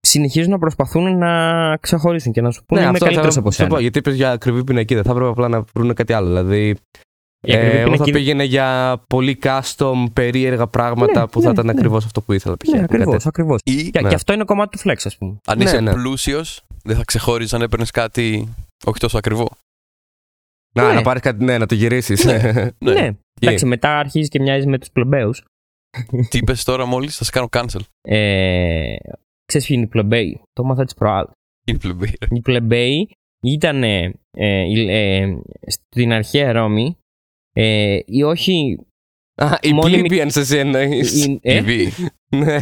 συνεχίζουν 0.00 0.50
να 0.50 0.58
προσπαθούν 0.58 1.18
να 1.18 1.76
ξεχωρίσουν 1.76 2.32
και 2.32 2.40
να 2.40 2.50
σου 2.50 2.64
πούνε 2.64 2.80
ναι, 2.80 2.86
είμαι 2.86 2.94
αυτό 2.96 3.04
θα, 3.04 3.10
καλύτερος 3.12 3.36
από 3.36 3.50
θα 3.50 3.56
σένα. 3.56 3.68
πω, 3.68 3.78
γιατί 3.78 3.98
είπε 3.98 4.10
για 4.10 4.30
ακριβή 4.30 4.64
πινακίδα. 4.64 5.02
Θα 5.02 5.10
έπρεπε 5.10 5.28
απλά 5.28 5.48
να 5.48 5.64
βρουν 5.74 5.94
κάτι 5.94 6.12
άλλο. 6.12 6.26
Δηλαδή, 6.28 6.68
Η 6.68 6.70
ακριβή 6.70 7.11
ε, 7.46 7.70
εγώ 7.70 7.78
θα 7.78 7.84
πινακίδα- 7.84 8.18
πήγαινε 8.18 8.44
για 8.44 9.02
πολύ 9.08 9.38
custom, 9.42 10.04
περίεργα 10.12 10.66
πράγματα 10.66 11.20
Ναι, 11.20 11.26
που 11.26 11.40
θα 11.40 11.46
ναι, 11.46 11.52
ήταν 11.52 11.64
ναι. 11.66 11.70
ακριβώς 11.72 12.04
αυτό 12.04 12.20
που 12.20 12.32
ήθελα. 12.32 12.56
π.χ. 12.56 12.68
Ναι, 12.68 12.80
Κάτι 12.80 12.84
ακριβώς. 12.94 13.12
τέτοιο. 13.12 13.28
Ακριβώς. 13.28 13.60
Ή 13.64 13.90
Και, 13.90 14.00
Ναι. 14.00 14.08
και 14.08 14.14
αυτό 14.14 14.32
είναι 14.32 14.44
κομμάτι 14.44 14.76
του 14.78 14.88
flex, 14.90 14.96
ας 15.04 15.16
πούμε. 15.16 15.36
αν 15.46 15.58
Ναι, 15.58 15.64
είσαι 15.64 15.80
ναι. 15.80 15.92
πλούσιος, 15.92 16.62
δεν 16.84 16.96
θα 16.96 17.02
ξεχώριζε 17.04 17.56
αν 17.56 17.62
έπαιρνες 17.62 17.90
κάτι 17.90 18.48
όχι 18.86 18.98
τόσο 18.98 19.18
ακριβό. 19.18 19.48
Να, 20.74 20.88
Ναι. 20.88 20.94
να 20.94 21.02
πάρεις 21.02 21.22
κάτι, 21.22 21.44
ναι, 21.44 21.58
να 21.58 21.66
το 21.66 21.74
γυρίσεις. 21.74 22.24
Ναι. 22.24 22.52
Ναι. 22.92 23.10
Εντάξει, 23.40 23.66
μετά 23.66 23.98
αρχίζεις 23.98 24.28
και 24.28 24.40
μοιάζεις 24.40 24.66
με 24.66 24.78
τους 24.78 24.90
πλεμπαίους. 24.90 25.44
Τι 26.28 26.38
είπες 26.38 26.64
τώρα 26.64 26.84
μόλις, 26.86 27.16
θα 27.16 27.24
σε 27.24 27.30
κάνω 27.30 27.48
cancel. 27.50 27.80
Ε, 28.08 28.94
Ξέρεις 29.44 29.66
ποιοι 29.66 29.76
είναι 29.76 29.84
οι 29.84 29.88
πλεμπαίοι; 29.88 30.40
Το 30.52 30.64
μάθα 30.64 30.84
της 30.84 30.94
προάλλης. 30.94 31.30
Είναι 31.66 31.78
πλεμπή. 31.78 32.12
Οι 32.30 32.40
πλεμπαίοι 32.40 33.10
ήταν 33.42 33.82
ε, 33.82 34.12
ε, 34.36 35.26
στην 35.66 36.12
αρχαία 36.12 36.52
Ρώμη 36.52 36.96
ε, 37.52 37.98
ή 38.06 38.22
όχι, 38.22 38.76
Α, 39.34 39.58
οι 39.62 39.72
Μόνιμη- 39.72 40.12
plebeians 40.12 40.36
εσύ 40.36 40.56
εννοείς. 40.58 41.26
οι- 41.26 41.38
ε, 41.42 41.60
Ναι. 42.36 42.60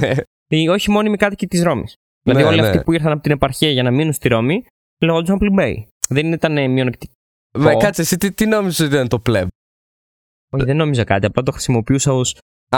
οι 0.48 0.68
όχι 0.68 0.90
μόνιμοι 0.90 1.16
κάτοικοι 1.16 1.46
της 1.46 1.62
Ρώμης. 1.62 1.94
Δηλαδή 2.22 2.42
Ναι, 2.42 2.48
όλοι 2.48 2.61
ναι. 2.61 2.66
αυτοί 2.66 2.83
που 2.85 2.92
ήρθαν 2.92 3.12
από 3.12 3.22
την 3.22 3.33
επαρχία 3.33 3.70
για 3.70 3.83
να 3.83 3.90
μείνουν 3.90 4.12
στη 4.12 4.29
Ρώμη 4.29 4.64
λεγόντουσαν 5.00 5.38
πλεμπαίοι. 5.38 5.88
Δεν 6.09 6.33
ήταν 6.33 6.57
ε, 6.57 6.66
μειονεκτικοί. 6.68 7.12
Μα 7.59 7.72
Πω. 7.72 7.79
κάτσε, 7.79 8.00
εσύ 8.00 8.16
τι, 8.16 8.33
τι 8.33 8.46
νόμιζες 8.46 8.81
ότι 8.81 8.94
ήταν 8.94 9.09
το 9.09 9.18
πλεμπ. 9.18 9.48
Όχι, 10.53 10.64
δεν 10.64 10.76
νόμιζα 10.76 11.05
κάτι. 11.05 11.26
Απλά 11.26 11.42
το 11.42 11.53
χρησιμοποιούσα 11.53 12.12
ως 12.12 12.29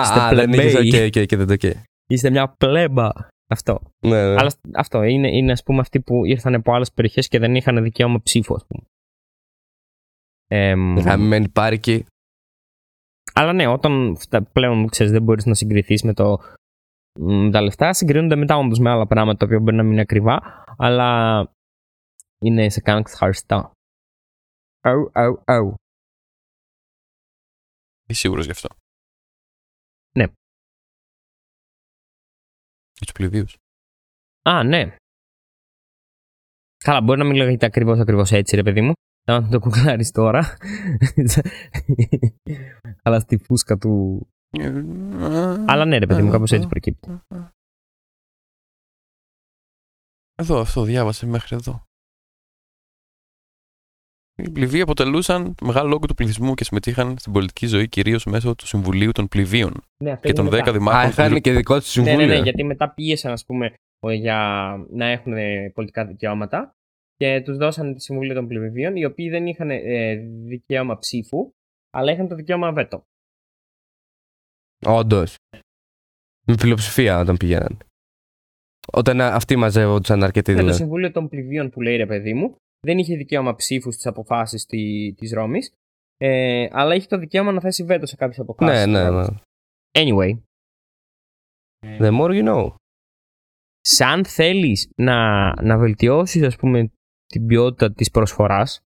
Είστε 0.03 0.21
Α, 0.21 0.25
α, 0.27 0.35
δεν 0.35 0.49
πλεμπαίοι. 0.51 0.67
είχες, 0.87 1.01
οκ, 1.07 1.17
οκ, 1.17 1.27
και 1.27 1.37
δεν 1.37 1.47
το 1.47 1.53
οκ. 1.53 1.75
είστε 2.07 2.31
μια 2.31 2.55
πλέμπα. 2.59 3.09
Αυτό. 3.49 3.81
Ναι, 4.01 4.11
ναι. 4.11 4.17
Αλλά 4.19 4.53
αυτό 4.75 5.03
είναι, 5.03 5.29
είναι 5.37 5.53
ας 5.53 5.63
πούμε 5.63 5.81
αυτοί 5.81 6.01
που 6.01 6.25
ήρθαν 6.25 6.55
από 6.55 6.73
άλλες 6.73 6.93
περιοχές 6.93 7.29
και 7.29 7.39
δεν 7.39 7.55
είχαν 7.55 7.83
δικαίωμα 7.83 8.23
ψήφου, 8.23 8.55
ας 8.55 8.67
πούμε. 8.67 8.83
Εμ, 10.55 10.97
Γαμμένη 10.97 11.49
πάρικη. 11.49 12.07
αλλά 13.35 13.53
ναι, 13.53 13.67
όταν 13.67 14.17
φτα- 14.17 14.43
πλέον 14.53 14.89
ξέρεις, 14.89 15.13
δεν 15.13 15.23
μπορείς 15.23 15.45
να 15.47 15.55
συγκριθείς 15.55 16.03
με, 16.03 16.15
το, 16.15 16.39
με 17.21 17.51
τα 17.51 17.61
λεφτά, 17.63 17.93
συγκρίνονται 17.93 18.37
μετά 18.37 18.57
όντως 18.57 18.79
με 18.79 18.91
άλλα 18.91 19.07
πράγματα 19.07 19.39
τα 19.39 19.47
οποία 19.47 19.59
μπορεί 19.61 19.77
να 19.77 19.83
μην 19.83 19.93
είναι 19.93 20.01
ακριβά, 20.01 20.65
αλλά 20.79 21.51
είναι 22.45 22.69
σε 22.71 22.81
κάνουν 22.81 23.05
ευχαριστά. 23.07 23.73
Αου, 24.81 25.11
αου, 25.13 25.43
αου. 25.45 25.75
Είσαι 28.09 28.21
σίγουρος 28.21 28.45
γι' 28.45 28.51
αυτό; 28.51 28.69
Ναι. 30.15 30.25
Για 32.95 33.07
τους 33.07 33.13
πληβίους. 33.13 33.57
Α, 34.43 34.63
ναι. 34.65 34.97
Καλά, 36.85 37.01
μπορεί 37.03 37.19
να 37.19 37.25
μην 37.25 37.37
λέγεται 37.37 37.67
ακριβώς 37.67 37.99
ακριβώς 37.99 38.31
έτσι, 38.31 38.57
ρε 38.57 38.63
παιδί 38.63 38.81
μου. 38.81 38.93
Θα 39.25 39.49
το 39.51 39.59
κουκλάρεις 39.59 40.11
τώρα. 40.11 40.57
Αλλά 43.03 43.21
στη 43.21 43.37
φούσκα 43.37 43.79
του. 43.79 44.27
Αλλά 45.67 45.85
ναι, 45.85 45.99
ρε 45.99 46.07
παιδί 46.07 46.23
μου, 46.23 46.31
κάπως 46.31 46.53
έτσι 46.53 46.69
προκύπτει. 46.69 47.21
Εδώ, 50.35 50.59
αυτό 50.61 50.83
διάβασε 50.85 51.27
μέχρι 51.27 51.57
εδώ. 51.57 51.85
Οι 54.43 54.51
πληβοί 54.51 54.81
αποτελούσαν 54.81 55.55
μεγάλο 55.63 55.89
λόγο 55.89 56.07
του 56.07 56.15
πληθυσμού 56.15 56.55
και 56.55 56.65
συμμετείχαν 56.65 57.19
στην 57.19 57.33
πολιτική 57.33 57.67
ζωή 57.67 57.89
κυρίως 57.89 58.25
μέσω 58.25 58.55
του 58.55 58.67
Συμβουλίου 58.67 59.13
των 59.13 59.29
Πληβίων 59.29 59.85
Ναι, 60.03 60.11
αυτό 60.11 60.27
και 60.29 60.33
των 60.33 60.47
έγινε 60.47 60.59
10 60.61 60.65
μετά. 60.65 60.71
Α, 60.71 60.73
δημάρχων. 60.79 61.15
του 61.15 61.21
είχαν 61.31 61.41
και 61.41 61.53
δικό 61.53 61.73
του 61.75 61.81
Ναι, 61.81 61.87
συμβούλιο. 61.87 62.27
ναι, 62.27 62.35
ναι, 62.35 62.39
γιατί 62.43 62.65
μετά 62.65 62.91
πίεσαν, 62.95 63.33
ας 63.33 63.45
πούμε, 63.45 63.75
ο- 64.01 64.11
για 64.11 64.37
να 64.91 65.07
έχουν 65.07 65.33
ε, 65.33 65.71
πολιτικά 65.75 66.07
δικαιώματα 66.07 66.75
και 67.23 67.41
τους 67.41 67.57
δώσαν 67.57 67.95
τη 67.95 68.01
Συμβουλή 68.01 68.35
των 68.35 68.47
Πληβιβίων, 68.47 68.97
οι 68.97 69.05
οποίοι 69.05 69.29
δεν 69.29 69.47
είχαν 69.47 69.71
ε, 69.71 70.15
δικαίωμα 70.47 70.99
ψήφου, 70.99 71.53
αλλά 71.91 72.13
είχαν 72.13 72.29
το 72.29 72.35
δικαίωμα 72.35 72.73
βέτο. 72.73 73.05
Όντως. 74.87 75.35
Με 76.47 76.55
πλειοψηφία 76.55 77.19
όταν 77.19 77.37
πηγαίναν. 77.37 77.79
Όταν 78.93 79.21
α, 79.21 79.35
αυτοί 79.35 79.57
μαζεύονταν 79.57 80.23
αρκετοί 80.23 80.51
Ναι, 80.51 80.57
το 80.57 80.63
δηλαδή. 80.63 80.83
Συμβούλιο 80.83 81.13
των 81.13 81.29
Πληβίων 81.29 81.71
που 81.71 81.81
λέει 81.81 81.97
ρε 81.97 82.07
παιδί 82.07 82.35
μου, 82.35 82.57
δεν 82.81 82.99
είχε 82.99 83.17
δικαίωμα 83.17 83.55
ψήφου 83.55 83.93
στις 83.93 84.07
αποφάσεις 84.07 84.67
τη 84.67 85.13
της 85.13 85.33
Ρώμης, 85.33 85.73
ε, 86.17 86.69
αλλά 86.71 86.95
είχε 86.95 87.07
το 87.07 87.19
δικαίωμα 87.19 87.53
να 87.53 87.61
θέσει 87.61 87.85
βέτο 87.85 88.07
σε 88.07 88.17
κάποιες 88.17 88.39
αποφάσεις. 88.39 88.87
Ναι, 88.87 89.01
ναι, 89.01 89.11
ναι. 89.11 89.27
Anyway, 89.93 90.39
The 91.99 92.11
more 92.21 92.31
you 92.31 92.49
know. 92.49 92.75
σαν 93.81 94.25
θέλεις 94.25 94.91
να, 94.97 95.49
να 95.63 95.79
βελτιώσεις, 95.79 96.43
ας 96.43 96.57
πούμε, 96.57 96.91
την 97.33 97.47
ποιότητα 97.47 97.93
της 97.93 98.11
προσφοράς, 98.11 98.81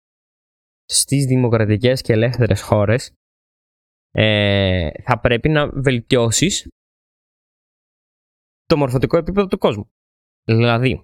στις 0.86 1.26
δημοκρατικές 1.26 2.02
και 2.02 2.14
ελεύθερες 2.14 2.62
χώρες 2.62 3.14
ε, 4.12 4.90
θα 5.02 5.20
πρέπει 5.20 5.50
να 5.50 5.70
βελτιώσεις 5.70 6.68
το 8.66 8.78
μορφωτικό 8.78 9.18
επίπεδο 9.18 9.48
του 9.48 9.58
κόσμου. 9.58 9.90
Δηλαδή, 10.44 11.04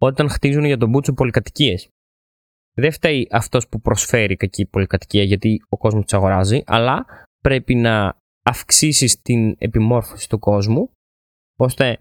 όταν 0.00 0.28
χτίζουν 0.28 0.64
για 0.64 0.78
τον 0.78 0.88
Μπούτσο 0.88 1.12
πολυκατοικίες, 1.12 1.88
δεν 2.76 2.92
φταίει 2.92 3.28
αυτός 3.30 3.68
που 3.68 3.80
προσφέρει 3.80 4.36
κακή 4.36 4.66
πολυκατοικία 4.66 5.22
γιατί 5.22 5.62
ο 5.68 5.76
κόσμος 5.76 6.04
τις 6.04 6.14
αγοράζει, 6.14 6.62
αλλά 6.66 7.04
πρέπει 7.38 7.74
να 7.74 8.16
αυξήσεις 8.42 9.20
την 9.20 9.54
επιμόρφωση 9.58 10.28
του 10.28 10.38
κόσμου 10.38 10.90
ώστε 11.58 11.98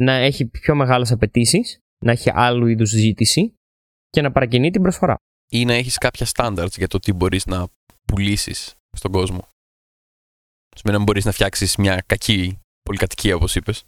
να 0.00 0.12
έχει 0.12 0.46
πιο 0.46 0.74
μεγάλες 0.74 1.12
απαιτήσεις, 1.12 1.78
να 2.04 2.12
έχει 2.12 2.30
άλλου 2.34 2.66
είδους 2.66 2.90
ζήτηση 2.90 3.54
και 4.14 4.22
να 4.22 4.32
παρακινεί 4.32 4.70
την 4.70 4.82
προσφορά. 4.82 5.16
Ή 5.50 5.64
να 5.64 5.72
έχεις 5.72 5.98
κάποια 5.98 6.26
standards 6.34 6.76
για 6.76 6.88
το 6.88 6.98
τι 6.98 7.12
μπορείς 7.12 7.46
να 7.46 7.66
πουλήσεις 8.04 8.74
στον 8.92 9.12
κόσμο. 9.12 9.48
Σημαίνει 10.76 10.98
να 10.98 11.04
μπορείς 11.04 11.24
να 11.24 11.32
φτιάξεις 11.32 11.76
μια 11.76 12.02
κακή 12.06 12.58
πολυκατοικία 12.82 13.34
όπως 13.34 13.54
είπες. 13.54 13.84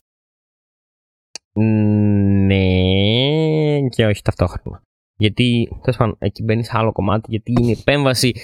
Ναι 2.46 3.88
και 3.88 4.06
όχι 4.06 4.22
ταυτόχρονα. 4.22 4.82
Γιατί, 5.18 5.68
τέλος 5.80 5.96
πάντων, 5.96 6.16
εκεί 6.18 6.42
μπαίνεις 6.42 6.66
σε 6.66 6.72
άλλο 6.74 6.92
κομμάτι, 6.92 7.26
γιατί 7.30 7.52
είναι 7.58 7.70
η 7.70 7.76
επέμβαση 7.80 8.34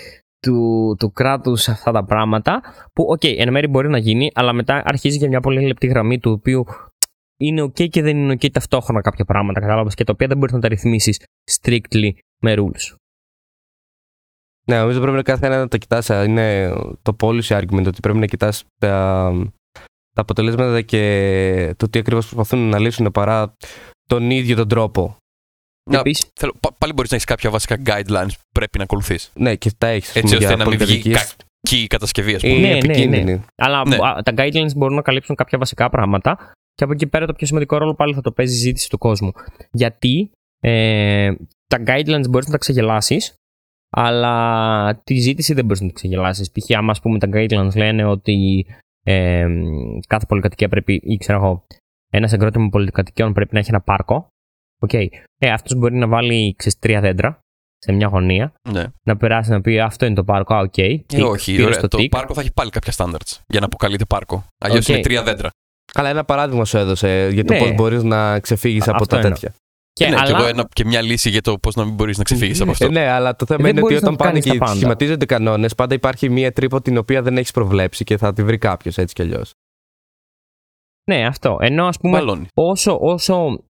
του, 0.41 0.97
του 0.99 1.13
κράτους 1.13 1.63
σε 1.63 1.71
αυτά 1.71 1.93
τα 1.93 2.05
πράγματα. 2.05 2.61
Που, 2.93 3.05
OK, 3.09 3.21
okay, 3.21 3.35
εν 3.39 3.51
μέρει 3.53 3.67
μπορεί 3.67 3.89
να 3.89 3.99
γίνει, 3.99 4.31
αλλά 4.35 4.53
μετά 4.53 4.83
αρχίζει 4.85 5.17
για 5.17 5.29
μια 5.29 5.41
πολύ 5.41 5.67
λεπτή 5.67 5.87
γραμμή 5.87 6.19
του 6.19 6.31
οποίου 6.31 6.65
είναι 7.47 7.63
OK 7.63 7.89
και 7.89 8.03
δεν 8.03 8.17
είναι 8.17 8.33
OK 8.33 8.51
ταυτόχρονα 8.51 9.01
κάποια 9.01 9.25
πράγματα, 9.25 9.61
κατάλαβες 9.61 9.95
και 9.95 10.05
τα 10.05 10.13
οποία 10.13 10.27
δεν 10.27 10.37
μπορείς 10.39 10.55
να 10.55 10.61
τα 10.61 10.69
ρυθμίσεις 10.69 11.25
strictly 11.61 12.11
με 12.43 12.55
rules. 12.59 12.95
Ναι, 14.67 14.79
νομίζω 14.79 15.01
πρέπει 15.01 15.17
να 15.17 15.23
κάθε 15.23 15.47
ένα 15.47 15.59
να 15.59 15.69
το 15.69 15.79
κοιτάς, 15.79 16.09
είναι 16.09 16.73
το 17.03 17.17
policy 17.21 17.61
argument, 17.61 17.87
ότι 17.87 18.01
πρέπει 18.01 18.19
να 18.19 18.27
κοιτάς 18.27 18.65
τα, 18.79 19.31
τα 20.15 20.21
αποτελέσματα 20.23 20.81
και 20.83 21.75
το 21.77 21.89
τι 21.89 21.99
ακριβώς 21.99 22.25
προσπαθούν 22.29 22.69
να 22.69 22.79
λύσουν 22.79 23.11
παρά 23.13 23.55
τον 24.09 24.31
ίδιο 24.31 24.57
τον 24.57 24.69
τρόπο. 24.69 25.17
Να, 25.91 25.99
Επίσης- 25.99 26.31
θέλω, 26.41 26.55
πα- 26.61 26.75
πάλι 26.79 26.93
μπορείς 26.93 27.11
να 27.11 27.17
έχεις 27.17 27.29
κάποια 27.29 27.51
βασικά 27.51 27.77
guidelines 27.87 28.31
που 28.37 28.49
πρέπει 28.55 28.79
να 28.79 28.85
ακολουθείς. 28.85 29.31
Ναι, 29.35 29.57
και 29.57 29.71
τα 29.79 29.87
έχεις. 29.87 30.09
ας 30.09 30.17
Έτσι 30.17 30.35
πούμε, 30.35 30.37
ώστε 30.45 30.55
για 30.55 30.65
να 30.65 30.71
μην 30.71 30.79
βγει 30.79 30.87
πολυκατοικίες. 30.87 31.37
κακή 31.69 31.83
η 31.83 31.87
κατασκευή, 31.87 32.35
ας 32.35 32.43
πούμε. 32.43 32.53
Είναι 32.55 32.67
Ναι, 32.69 32.75
ναι, 32.75 32.79
ναι. 32.81 32.93
επικίνδυνη. 32.93 33.43
Αλλά 33.57 33.89
Ναι. 33.89 33.97
α, 33.97 34.23
τα 34.23 34.33
guidelines 34.37 34.75
μπορούν 34.77 34.97
να 34.97 35.03
καλύψουν 35.03 35.35
κάποια 35.37 35.59
βασικά 35.59 35.91
πράγματα 35.91 36.53
και 36.75 36.85
από 36.85 36.93
εκεί 36.93 37.07
πέρα 37.07 37.27
το 37.27 37.33
πιο 37.33 37.47
σημαντικό 37.47 37.77
ρόλο 37.79 37.95
πάλι 37.95 38.15
θα 38.15 38.21
το 38.21 38.33
παίζει 38.33 38.55
η 38.55 38.59
ζήτηση 38.59 38.89
του 38.89 38.99
κόσμου. 38.99 39.33
Γιατί 39.71 40.31
ε, 40.61 41.33
τα 41.67 41.83
guidelines 41.87 42.29
μπορείς 42.31 42.47
να 42.47 42.53
τα 42.53 42.59
ξεγελάσεις, 42.59 43.35
αλλά 43.91 44.97
τη 45.05 45.15
ζήτηση 45.19 45.55
δεν 45.55 45.65
μπορείς 45.65 45.81
να 45.81 45.87
την 45.87 45.95
ξεγελάσεις. 45.95 46.51
Π.χ. 46.51 46.77
άμα 46.77 46.91
ας 46.91 47.01
πούμε 47.01 47.19
τα 47.19 47.29
guidelines 47.33 47.77
λένε 47.77 48.05
ότι 48.05 48.67
ε, 49.05 49.47
κάθε 50.07 50.27
πολυκατοικία 50.27 50.69
πρέπει, 50.69 51.01
ή 51.05 51.17
ξέρω 51.17 51.39
εγώ, 51.39 51.67
ένας 52.11 52.33
εγκρότημα 52.33 52.69
πολυκατοικιών 52.69 53.33
πρέπει 53.33 53.55
να 53.55 53.59
έχει 53.59 53.69
ένα 53.71 53.81
πάρκο. 53.81 54.29
Οκ. 54.83 54.93
Ε, 54.93 55.51
αυτός 55.53 55.75
μπορεί 55.75 55.95
να 55.97 56.07
βάλει 56.07 56.55
ξέρεις, 56.59 56.79
τρία 56.79 57.01
δέντρα 57.01 57.39
σε 57.79 57.93
μια 57.93 58.07
γωνία, 58.07 58.53
Ναι. 58.71 58.85
να 59.03 59.17
περάσει 59.17 59.51
να 59.51 59.61
πει 59.61 59.81
αυτό 59.81 60.07
είναι 60.07 60.15
το 60.15 60.25
πάρκο, 60.25 60.55
α, 60.55 60.59
οκ. 60.61 60.79
Ε, 60.79 60.99
τικ, 61.07 61.25
όχι, 61.25 61.51
πήρες 61.51 61.65
ωραία, 61.67 61.79
στο 61.79 61.89
το 61.89 61.97
τικ. 61.97 62.11
πάρκο 62.11 62.35
θα 62.35 62.41
έχει 62.41 62.53
πάλι 62.53 62.71
κάποια 62.71 62.93
standards 62.97 63.39
για 63.47 63.61
να 63.61 63.67
αποκαλείται 63.67 64.05
πάρκο. 64.05 64.45
Αλλιώς 64.65 64.89
Οκ. 64.89 64.95
είναι 64.95 65.03
τρία 65.03 65.23
δέντρα. 65.23 65.51
Αλλά 65.95 66.09
ένα 66.09 66.25
παράδειγμα 66.25 66.65
σου 66.65 66.77
έδωσε 66.77 67.29
για 67.33 67.45
το 67.45 67.53
Ναι. 67.53 67.59
πώς 67.59 67.75
μπορείς 67.75 68.03
να 68.03 68.41
ξεφύγεις 68.41 68.89
Α, 68.89 68.91
από 68.91 69.03
αυτό 69.03 69.07
τα 69.17 69.17
εννοώ. 69.17 69.33
τέτοια. 69.33 69.55
Και, 69.93 70.05
ναι, 70.09 70.15
και 70.15 70.21
αλλά- 70.21 70.39
εγώ 70.39 70.47
ένα, 70.49 70.69
και 70.73 70.85
μια 70.85 71.03
λύση 71.03 71.31
για 71.31 71.41
το 71.41 71.59
πώς 71.59 71.75
να 71.75 71.85
μην 71.85 71.95
μπορείς 71.95 72.19
να 72.19 72.25
ξεφύγεις 72.25 72.61
από 72.61 72.71
αυτό. 72.71 72.85
Ε, 72.85 72.89
ναι, 72.89 73.09
αλλά 73.09 73.37
το 73.37 73.47
θέμα 73.47 73.63
Δεν 73.63 73.71
είναι 73.71 73.81
ότι 73.81 73.89
μπορείς 73.89 74.03
να 74.03 74.09
όταν 74.09 74.19
το 74.19 74.25
πάνε 74.25 74.31
κάνεις 74.41 74.53
και 74.53 74.59
τα 74.59 74.65
πάντα. 74.65 74.77
σχηματίζονται 74.77 75.27
κανόνες, 75.27 75.75
πάντα 75.75 75.95
υπάρχει 75.95 76.29
μία 76.31 76.53
τρύπα 76.53 76.83
την 76.83 76.97
οποία 76.97 77.23
δεν 77.23 77.37
έχεις 77.37 77.51
προβλέψει 77.51 78.05
και 78.05 78.17
θα 78.17 78.33
τη 78.33 78.43
βρει 78.45 78.59
κάποιος 78.59 78.99
έτσι 78.99 79.15
κι 79.15 79.23
αλλιώς. 79.23 79.51
Ναι, 81.11 81.27
αυτό. 81.27 81.57
Ενώ 81.61 81.87
ας 81.87 81.99
πούμε, 81.99 82.19
Μπαλώνει. 82.19 82.47
όσο, 82.55 82.99
όσο 83.01 83.65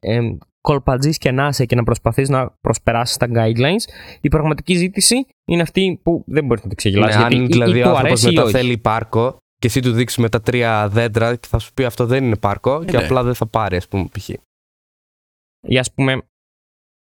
ε, 0.00 0.14
ε, 0.16 0.36
κολπατζής 0.60 1.18
και 1.18 1.30
να 1.30 1.46
είσαι 1.48 1.64
και 1.66 1.74
να 1.74 1.82
προσπαθείς 1.82 2.28
να 2.28 2.54
προσπεράσεις 2.60 3.16
τα 3.16 3.26
guidelines, 3.34 3.84
η 4.20 4.28
πραγματική 4.28 4.74
ζήτηση 4.74 5.26
είναι 5.48 5.62
αυτή 5.62 6.00
που 6.02 6.24
δεν 6.26 6.44
μπορείς 6.44 6.62
να 6.62 6.68
την 6.68 6.76
ξεγελάσεις. 6.76 7.16
Ναι, 7.16 7.20
γιατί 7.22 7.36
αν 7.36 7.42
ή- 7.44 7.46
δηλαδή 7.46 7.78
ή 7.78 7.80
ο 7.80 7.84
του 7.84 7.88
άνθρωπος 7.88 8.08
αρέσει 8.10 8.26
ή 8.26 8.30
μετά 8.30 8.42
όχι. 8.42 8.52
θέλει 8.52 8.78
πάρκο 8.78 9.36
και 9.62 9.68
εσύ 9.68 9.80
του 9.80 9.92
δείξεις 9.92 10.18
με 10.18 10.28
τα 10.28 10.40
τρία 10.40 10.88
δέντρα 10.88 11.36
και 11.36 11.46
θα 11.46 11.58
σου 11.58 11.72
πει 11.72 11.84
αυτό 11.84 12.06
δεν 12.06 12.24
είναι 12.24 12.36
πάρκο 12.36 12.84
και 12.84 12.96
ναι. 12.96 13.04
απλά 13.04 13.22
δεν 13.22 13.34
θα 13.34 13.46
πάρει, 13.46 13.76
ας 13.76 13.88
πούμε, 13.88 14.08
π.χ. 14.12 14.28
Ή 15.68 15.78
ας 15.78 15.92
πούμε, 15.92 16.22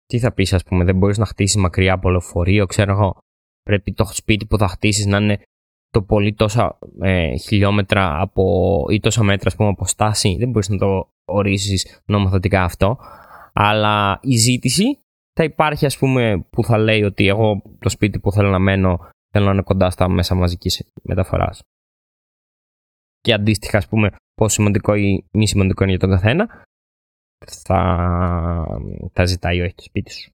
τι 0.07 0.19
θα 0.19 0.33
πεις 0.33 0.53
ας 0.53 0.63
πούμε, 0.63 0.85
δεν 0.85 0.97
μπορείς 0.97 1.19
να 1.19 1.25
χτίσεις 1.25 1.57
μακριά 1.57 1.93
από 1.93 2.11
λεωφορείο, 2.11 2.67
ξέρω 2.67 2.93
εγώ. 2.93 3.19
Πρέπει 3.63 3.93
το 3.93 4.05
σπίτι 4.05 4.47
που 4.47 4.59
θα 4.59 4.69
χτίσεις 4.69 5.07
να 5.07 5.19
είναι 5.19 5.43
το 5.89 6.03
πολύ 6.03 6.35
τόσα 6.35 6.79
ε, 7.01 7.37
χιλιόμετρα 7.37 8.21
από, 8.21 8.85
ή 8.91 9.01
τόσα 9.01 9.23
μέτρα 9.23 9.49
ας 9.49 9.57
πούμε, 9.57 9.69
από 9.69 9.87
στάση. 9.87 10.37
Δεν 10.39 10.51
μπορείς 10.51 10.69
να 10.69 10.79
το 10.79 11.09
ορίσεις 11.25 12.01
νομοθετικά 12.05 12.65
αυτό. 12.65 12.99
Αλλά 13.53 14.19
η 14.23 14.37
ζήτηση 14.37 14.99
θα 15.33 15.45
υπάρχει 15.45 15.87
ας 15.87 15.99
πούμε 15.99 16.47
που 16.51 16.65
θα 16.65 16.79
λέει 16.79 17.03
ότι 17.03 17.27
εγώ 17.27 17.63
το 17.79 17.89
σπίτι 17.89 18.19
που 18.19 18.33
θέλω 18.33 18.51
να 18.51 18.59
μένω 18.59 19.09
θέλω 19.33 19.45
να 19.45 19.53
είναι 19.53 19.63
κοντά 19.63 19.91
στα 19.91 20.09
μέσα 20.09 20.35
μαζικής 20.35 20.85
μεταφοράς. 21.03 21.63
Και 23.23 23.33
αντίστοιχα 23.33 23.79
ας 23.79 23.89
πούμε 23.89 24.11
πόσο 24.35 24.55
σημαντικό 24.55 24.95
ή 24.95 25.25
μη 25.33 25.47
σημαντικό 25.47 25.83
είναι 25.83 25.93
για 25.93 26.01
τον 26.01 26.11
καθένα 26.11 26.65
θα, 27.47 28.81
θα 29.13 29.25
ζητάει 29.25 29.61
όχι 29.61 29.75
το 29.75 29.83
σπίτι 29.83 30.13
σου. 30.13 30.31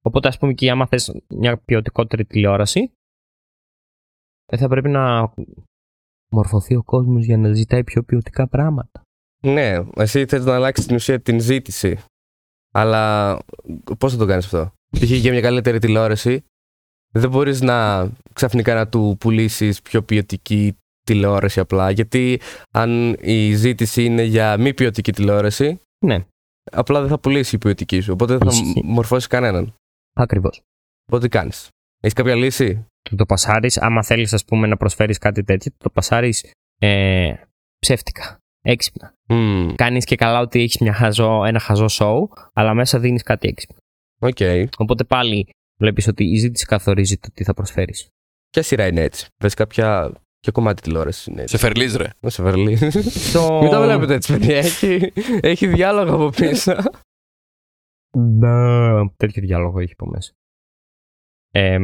Οπότε 0.00 0.28
ας 0.28 0.38
πούμε 0.38 0.52
και 0.52 0.70
άμα 0.70 0.86
θες 0.86 1.22
μια 1.28 1.58
ποιοτικότερη 1.58 2.24
τηλεόραση 2.24 2.92
ε, 4.46 4.56
θα 4.56 4.68
πρέπει 4.68 4.88
να 4.88 5.32
μορφωθεί 6.32 6.74
ο 6.74 6.82
κόσμος 6.82 7.24
για 7.24 7.36
να 7.36 7.52
ζητάει 7.52 7.84
πιο 7.84 8.02
ποιοτικά 8.02 8.48
πράγματα. 8.48 9.02
Ναι, 9.44 9.74
εσύ 9.96 10.26
θες 10.26 10.44
να 10.44 10.54
αλλάξεις 10.54 10.86
την 10.86 10.94
ουσία 10.94 11.20
την 11.20 11.40
ζήτηση. 11.40 11.98
Αλλά 12.74 13.38
πώς 13.98 14.12
θα 14.12 14.18
το 14.18 14.26
κάνεις 14.26 14.44
αυτό; 14.44 14.72
Π.χ. 14.90 15.10
για 15.10 15.32
μια 15.32 15.40
καλύτερη 15.40 15.78
τηλεόραση, 15.78 16.44
δεν 17.12 17.30
μπορείς 17.30 17.60
να 17.60 18.08
ξαφνικά 18.32 18.74
να 18.74 18.88
του 18.88 19.16
πουλήσεις 19.20 19.82
πιο 19.82 20.02
ποιοτική 20.02 20.76
τηλεόραση 21.04 21.60
απλά. 21.60 21.90
Γιατί 21.90 22.40
αν 22.70 23.16
η 23.20 23.54
ζήτηση 23.54 24.04
είναι 24.04 24.22
για 24.22 24.56
μη 24.58 24.74
ποιοτική 24.74 25.12
τηλεόραση, 25.12 25.78
Ναι, 26.04 26.24
απλά 26.72 27.00
δεν 27.00 27.08
θα 27.08 27.18
πουλήσει 27.18 27.54
η 27.54 27.58
ποιοτική 27.58 28.00
σου. 28.00 28.12
Οπότε 28.12 28.36
δεν 28.36 28.50
θα 28.50 28.56
Ισχύει. 28.56 28.82
μορφώσει 28.84 29.28
κανέναν. 29.28 29.74
ακριβώς. 30.12 30.60
Οπότε 31.06 31.22
τι 31.28 31.28
κάνεις; 31.38 31.68
Έχεις 32.00 32.14
κάποια 32.16 32.34
λύση; 32.34 32.86
Το, 33.10 33.16
το 33.16 33.26
πασάρεις, 33.26 33.78
άμα 33.78 34.02
θέλεις 34.02 34.32
ας 34.32 34.44
πούμε 34.44 34.66
να 34.66 34.76
προσφέρεις 34.76 35.18
κάτι 35.18 35.42
τέτοιο, 35.44 35.72
το 35.78 35.90
πασάρεις 35.90 36.50
ε, 36.78 37.34
ψεύτικα, 37.78 38.38
έξυπνα. 38.62 39.14
Μμμ, 39.28 39.74
Κάνεις 39.74 40.04
και 40.04 40.16
καλά 40.16 40.40
ότι 40.40 40.60
έχεις 40.62 40.78
μια 40.78 40.92
χαζό, 40.92 41.44
ένα 41.44 41.58
χαζό 41.58 41.86
show, 41.90 42.18
αλλά 42.52 42.74
μέσα 42.74 42.98
δίνεις 42.98 43.22
κάτι 43.22 43.48
έξυπνο. 43.48 43.76
Οκ. 44.20 44.36
Οπότε 44.76 45.04
πάλι 45.04 45.48
βλέπεις 45.80 46.06
ότι 46.06 46.24
η 46.24 46.36
ζήτηση 46.36 46.66
καθορίζει 46.66 47.16
το 47.18 47.28
τι 47.34 47.44
θα 47.44 47.54
προσφέρεις. 47.54 48.08
Ποια 48.50 48.62
σειρά 48.62 48.86
είναι 48.86 49.00
έτσι; 49.02 49.26
Πες 49.36 49.54
κάποια. 49.54 50.12
Ποιο 50.42 50.52
κομμάτι 50.52 50.82
τηλεόρασης 50.82 51.26
είναι 51.26 51.42
έτσι. 51.42 51.56
Σεφερλή, 51.56 51.96
ρε. 51.96 52.08
Με 52.20 52.30
Σεφερλή. 52.30 52.78
Το... 53.32 53.58
Μην 53.62 53.70
τα 53.70 53.82
βλέπετε 53.82 54.14
έτσι, 54.14 54.32
παιδιά. 54.32 54.56
Έχει, 54.56 55.12
έχει 55.40 55.66
διάλογο 55.66 56.14
από 56.14 56.28
πίσω. 56.28 56.74
Ναι, 58.16 59.08
τέτοιο 59.16 59.42
διάλογο 59.42 59.80
έχει 59.80 59.92
από 59.92 60.10
μέσα. 60.10 60.32
Ε, 61.50 61.78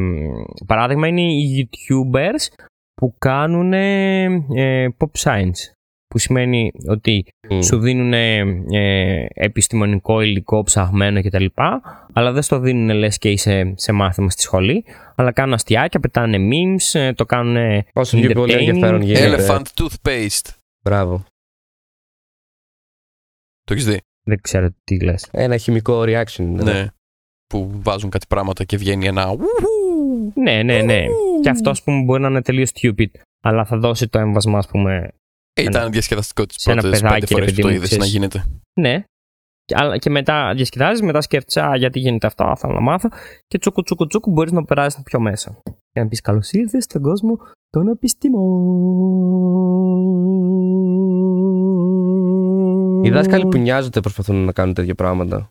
παράδειγμα 0.65 1.07
είναι 1.07 1.21
οι 1.21 1.69
YouTubers 1.71 2.63
που 2.93 3.15
κάνουν 3.17 3.73
ε, 3.73 4.95
pop 4.97 5.11
science. 5.17 5.71
Που 6.09 6.17
σημαίνει 6.17 6.71
ότι 6.87 7.25
σου 7.63 7.79
δίνουν 7.79 8.13
ε, 8.13 9.25
επιστημονικό 9.33 10.21
υλικό 10.21 10.63
ψαχμένο 10.63 11.21
κτλ. 11.21 11.45
Αλλά 12.13 12.31
δεν 12.31 12.41
στο 12.41 12.59
δίνουν 12.59 12.97
λες 12.97 13.17
και 13.17 13.29
είσαι 13.31 13.73
σε 13.77 13.91
μάθημα 13.91 14.29
στη 14.29 14.41
σχολή. 14.41 14.85
Αλλά 15.15 15.31
κάνουν 15.31 15.53
αστιάκια, 15.53 15.99
πετάνε 15.99 16.37
memes, 16.51 16.99
ε, 16.99 17.13
το 17.13 17.25
κάνουν 17.25 17.83
Όσο 17.93 18.17
πιο 18.19 18.31
πολύ 18.33 18.53
entertaining. 18.53 18.67
ενδιαφέρον 18.67 19.01
γίνεται. 19.01 19.45
Elephant 19.47 19.63
toothpaste. 19.75 20.49
Μπράβο. 20.83 21.25
Το 23.63 23.73
έχεις 23.73 23.85
δει; 23.85 23.99
Δεν 24.23 24.41
ξέρω 24.41 24.69
τι 24.83 25.03
λες. 25.03 25.27
Ένα 25.31 25.57
χημικό 25.57 26.01
reaction. 26.01 26.37
είναι. 26.39 26.63
Ναι. 26.63 26.87
Που 27.47 27.69
βάζουν 27.83 28.09
κάτι 28.09 28.25
πράγματα 28.29 28.63
και 28.63 28.77
βγαίνει 28.77 29.05
ένα. 29.07 29.31
ουου. 29.31 29.45
Ναι, 30.35 30.63
ναι, 30.63 30.81
ναι. 30.81 31.05
Και 31.41 31.49
αυτό 31.49 31.69
ας 31.69 31.83
πούμε 31.83 32.03
μπορεί 32.03 32.21
να 32.21 32.27
είναι 32.27 32.41
τελείως 32.41 32.71
stupid. 32.73 33.07
Αλλά 33.41 33.65
θα 33.65 33.77
δώσει 33.77 34.07
το 34.07 34.19
έμβασμα 34.19 34.57
ας 34.57 34.67
πούμε 34.67 34.95
Ε, 34.95 35.07
ήταν 35.53 35.91
διασκεδαστικό 35.91 36.45
τι 36.45 36.53
σε 36.61 36.71
ένα 36.71 36.81
πρώτες 36.81 37.01
παιδάκι, 37.01 37.19
πέντε 37.19 37.25
ρε 37.25 37.33
φορές 37.33 37.49
που 37.49 37.55
παιδί 37.55 37.61
το 37.61 37.67
μου, 37.67 37.73
είδες 37.73 37.91
να 37.91 37.97
ξέρεις. 37.97 38.11
γίνεται. 38.13 38.45
Ναι. 38.79 39.03
Και, 39.65 39.75
αλλά, 39.77 39.97
και 39.97 40.09
μετά 40.09 40.53
διασκεδάζεις, 40.55 41.01
μετά 41.01 41.21
σκέφτεσαι, 41.21 41.61
Α, 41.61 41.75
γιατί 41.75 41.99
γίνεται 41.99 42.27
αυτό, 42.27 42.53
θέλω 42.57 42.73
να 42.73 42.79
μάθω. 42.79 43.09
Και 43.47 43.57
τσούκου 43.57 43.83
τσούκου 43.83 44.07
τσούκου 44.07 44.31
μπορείς 44.31 44.51
να 44.51 44.65
περάσεις 44.65 45.01
πιο 45.03 45.19
μέσα. 45.19 45.61
Και 45.91 45.99
να 45.99 46.07
πεις 46.07 46.21
καλώς 46.21 46.51
ήρθες 46.51 46.83
στον 46.83 47.01
κόσμο 47.01 47.37
των 47.69 47.87
επιστήμων. 47.87 48.43
Οι 53.03 53.09
δάσκαλοι 53.09 53.47
που 53.47 53.57
νοιάζονται 53.57 53.99
προσπαθούν 53.99 54.45
να 54.45 54.51
κάνουν 54.51 54.73
τέτοια 54.73 54.95
πράγματα. 54.95 55.49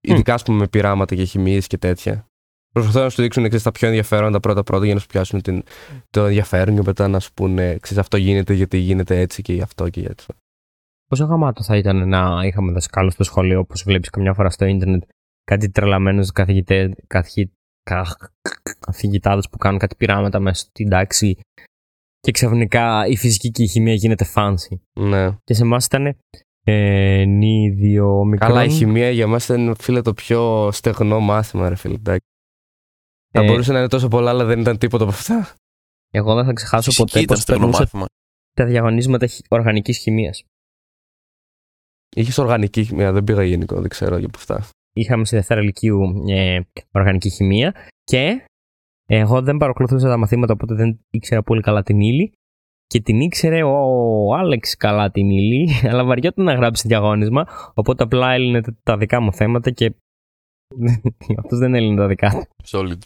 Ειδικά, 0.00 0.34
ας 0.34 0.42
πούμε, 0.42 0.58
με 0.58 0.68
πειράματα 0.68 1.14
και 1.14 1.24
χημίες 1.24 1.66
και 1.66 1.78
τέτοια. 1.78 2.26
Προσπαθούν 2.72 3.02
να 3.02 3.08
σου 3.08 3.22
δείξουν 3.22 3.42
ξέρεις, 3.42 3.62
τα 3.62 3.72
πιο 3.72 3.88
ενδιαφέροντα 3.88 4.40
πρώτα 4.40 4.62
πρώτα 4.62 4.84
για 4.84 4.94
να 4.94 5.00
σου 5.00 5.06
πιάσουν 5.06 5.42
την, 5.42 5.62
το 6.10 6.24
ενδιαφέρον 6.24 6.74
και 6.74 6.82
μετά 6.84 7.08
να 7.08 7.20
σου 7.20 7.32
πούνε 7.34 7.78
ξέρεις, 7.80 8.02
αυτό 8.02 8.16
γίνεται 8.16 8.52
γιατί 8.54 8.76
γίνεται 8.78 9.18
έτσι 9.18 9.42
και 9.42 9.52
γι' 9.52 9.62
αυτό 9.62 9.88
και 9.88 10.00
γι' 10.00 10.08
αυτό. 10.18 10.34
Πόσο 11.08 11.24
γαμάτο 11.24 11.62
θα 11.62 11.76
ήταν 11.76 12.08
να 12.08 12.40
είχαμε 12.44 12.72
δασκάλους 12.72 13.12
στο 13.12 13.24
σχολείο, 13.24 13.58
όπως 13.58 13.82
βλέπεις 13.82 14.10
καμιά 14.10 14.34
φορά 14.34 14.50
στο 14.50 14.64
ίντερνετ, 14.64 15.02
κάτι 15.44 15.70
τρελαμένους 15.70 16.32
καθηγητέ, 16.32 16.94
καθηγη, 17.06 17.52
καθηγητάδες 18.78 19.48
που 19.48 19.58
κάνουν 19.58 19.78
κάτι 19.78 19.94
πειράματα 19.94 20.40
μέσα 20.40 20.64
στην 20.64 20.88
τάξη 20.88 21.40
και 22.20 22.32
ξαφνικά 22.32 23.06
η 23.06 23.16
φυσική 23.16 23.50
και 23.50 23.62
η 23.62 23.66
χημεία 23.66 23.94
γίνεται 23.94 24.26
fancy. 24.34 24.78
Ναι. 25.00 25.36
Και 25.44 25.54
σε 25.54 25.62
εμάς 25.62 25.84
ήταν 25.84 26.16
ε, 26.64 27.24
νίδιο 27.24 28.24
μικρό. 28.24 28.46
Καλά, 28.48 28.64
η 28.64 28.70
χημεία 28.70 29.10
για 29.10 29.26
μας 29.26 29.44
ήταν 29.44 29.76
φίλε 29.78 30.02
το 30.02 30.14
πιο 30.14 30.68
στεγνό 30.72 31.20
μάθημα, 31.20 31.68
ρε 31.68 31.74
φίλε. 31.74 31.98
Εντάξει. 33.30 33.38
Θα 33.38 33.42
Ε, 33.42 33.46
μπορούσε 33.46 33.72
να 33.72 33.78
είναι 33.78 33.88
τόσο 33.88 34.08
πολλά, 34.08 34.30
αλλά 34.30 34.44
δεν 34.44 34.60
ήταν 34.60 34.78
τίποτα 34.78 35.04
από 35.04 35.12
αυτά. 35.12 35.54
Εγώ 36.10 36.34
δεν 36.34 36.44
θα 36.44 36.52
ξεχάσω 36.52 36.90
Φυσική 36.90 37.06
ποτέ 37.06 37.20
ήταν 37.20 37.36
πώ 37.36 37.42
στεγνό 37.42 37.60
περνούσα 37.60 37.82
μάθημα. 37.82 38.06
τα 38.52 38.64
διαγωνίσματα 38.64 39.28
οργανικής 39.48 39.98
χημίας. 39.98 40.44
Είχες 42.16 42.38
οργανική 42.38 42.84
χημεία, 42.84 43.12
δεν 43.12 43.24
πήγα 43.24 43.42
γενικό, 43.42 43.80
δεν 43.80 43.88
ξέρω 43.88 44.16
για 44.16 44.26
από 44.26 44.38
αυτά. 44.38 44.68
Είχαμε 44.92 45.24
στη 45.24 45.36
Δευτέρα 45.36 45.60
Λυκείου 45.60 46.24
ε, 46.28 46.60
οργανική 46.92 47.30
χημεία 47.30 47.74
και 48.04 48.44
εγώ 49.06 49.42
δεν 49.42 49.56
παρακολουθούσα 49.56 50.08
τα 50.08 50.16
μαθήματα, 50.16 50.52
οπότε 50.52 50.74
δεν 50.74 51.00
ήξερα 51.10 51.42
πολύ 51.42 51.60
καλά 51.60 51.82
την 51.82 52.00
ύλη. 52.00 52.32
Και 52.86 53.00
την 53.00 53.20
ήξερε 53.20 53.62
ο 53.62 54.34
Άλεξ 54.34 54.76
καλά 54.76 55.10
την 55.10 55.30
ύλη, 55.30 55.68
αλλά 55.90 56.04
βαριόταν 56.04 56.44
να 56.44 56.54
γράψει 56.54 56.88
διαγώνισμα. 56.88 57.46
Οπότε 57.74 58.02
απλά 58.02 58.32
έλυνε 58.32 58.60
τα 58.82 58.96
δικά 58.96 59.20
μου 59.20 59.32
θέματα 59.32 59.70
και. 59.70 59.94
Αυτός 61.42 61.58
δεν 61.58 61.74
έλυνε 61.74 61.96
τα 61.96 62.06
δικά 62.06 62.30
του. 62.30 62.46
Solid. 62.64 62.98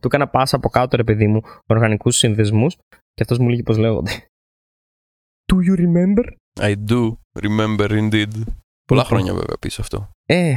Του 0.00 0.06
έκανα 0.06 0.28
πάσα 0.28 0.56
από 0.56 0.68
κάτω, 0.68 0.96
ρε 0.96 1.04
παιδί 1.04 1.26
μου, 1.26 1.40
οργανικούς 1.66 2.16
συνδεσμούς 2.16 2.76
και 3.14 3.22
αυτός 3.22 3.38
μου 3.38 3.48
λέγει 3.48 3.62
πώς 3.62 3.78
λέγονται. 3.78 4.26
Do 5.52 5.56
you 5.56 5.76
remember? 5.76 6.24
I 6.60 6.74
do 6.88 7.16
remember 7.32 7.88
indeed. 7.90 8.32
Πολλά 8.84 9.02
Λοιπόν. 9.02 9.04
χρόνια 9.04 9.34
βέβαια 9.34 9.56
πίσω 9.60 9.80
αυτό. 9.80 10.10
Ε, 10.26 10.54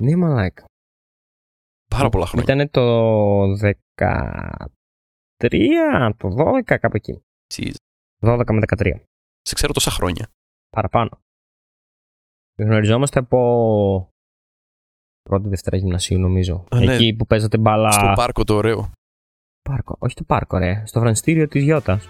ναι, 0.00 0.16
μαλάκα. 0.16 0.64
Πάρα 1.90 2.08
πολλά 2.08 2.26
χρόνια. 2.26 2.54
Ήταν 2.54 2.70
το 2.70 2.82
13, 5.38 6.12
το 6.16 6.28
12, 6.38 6.78
κάπου 6.80 6.96
εκεί. 6.96 7.22
Jesus. 7.54 7.74
12 8.20 8.44
με 8.52 8.60
13. 8.76 9.00
Σε 9.40 9.54
ξέρω 9.54 9.72
τόσα 9.72 9.90
χρόνια. 9.90 10.28
Παραπάνω. 10.70 11.20
Γνωριζόμαστε 12.58 13.18
από 13.18 14.12
πρώτη 15.30 15.48
Δευτέρα 15.48 15.76
γυμνασίου, 15.76 16.18
νομίζω. 16.18 16.64
Α, 16.70 16.78
ναι. 16.80 16.94
Εκεί 16.94 17.14
που 17.14 17.26
παίζατε 17.26 17.58
μπάλα. 17.58 17.90
Στο 17.92 18.12
πάρκο 18.14 18.44
το 18.44 18.54
ωραίο. 18.54 18.90
πάρκο. 19.70 19.96
Όχι 19.98 20.14
το 20.14 20.22
πάρκο, 20.26 20.58
ρε. 20.58 20.82
Στο 20.86 21.00
φρανστήριο 21.00 21.48
της 21.48 21.62
Γιώτας. 21.62 22.08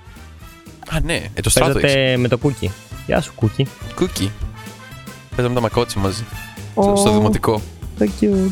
Α, 0.90 1.00
ναι. 1.00 1.22
Ε, 1.34 1.40
το 1.40 1.50
στράτο 1.50 1.78
έχεις. 1.78 1.92
Παίζατε 1.92 2.16
με 2.16 2.28
το 2.28 2.38
κούκι. 2.38 2.70
Γεια 3.06 3.20
σου, 3.20 3.32
κούκι. 3.34 3.66
Κούκι. 3.94 4.30
Παίζαμε 5.36 5.54
τα 5.54 5.60
μακότσι 5.60 5.98
μαζί. 5.98 6.24
Στο, 6.70 6.94
στο 6.96 7.12
δημοτικό. 7.12 7.60
So 7.98 8.02
cute. 8.02 8.50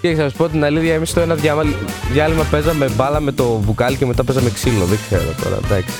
Και 0.00 0.14
θα 0.14 0.22
σας 0.22 0.32
πω 0.32 0.48
την 0.48 0.64
αλήθεια, 0.64 0.94
εμείς 0.94 1.10
στο 1.10 1.20
ένα 1.20 1.34
διάμα- 1.34 1.64
διάλειμμα 2.12 2.42
παίζαμε 2.50 2.88
μπάλα 2.88 3.20
με 3.20 3.32
το 3.32 3.58
μπουκάλι 3.58 3.96
και 3.96 4.06
μετά 4.06 4.24
παίζαμε 4.24 4.50
ξύλο. 4.50 4.84
Δεν 4.84 4.98
ξέρω 5.06 5.32
τώρα, 5.42 5.56
εντάξει. 5.56 5.94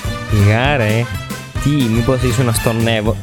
Γεια, 0.45 0.77
ρε. 0.77 1.03
Τι, 1.63 1.69
μήπως 1.69 2.21
ήσουν 2.23 2.53
στον 2.53 2.87
Εύω. 2.87 3.15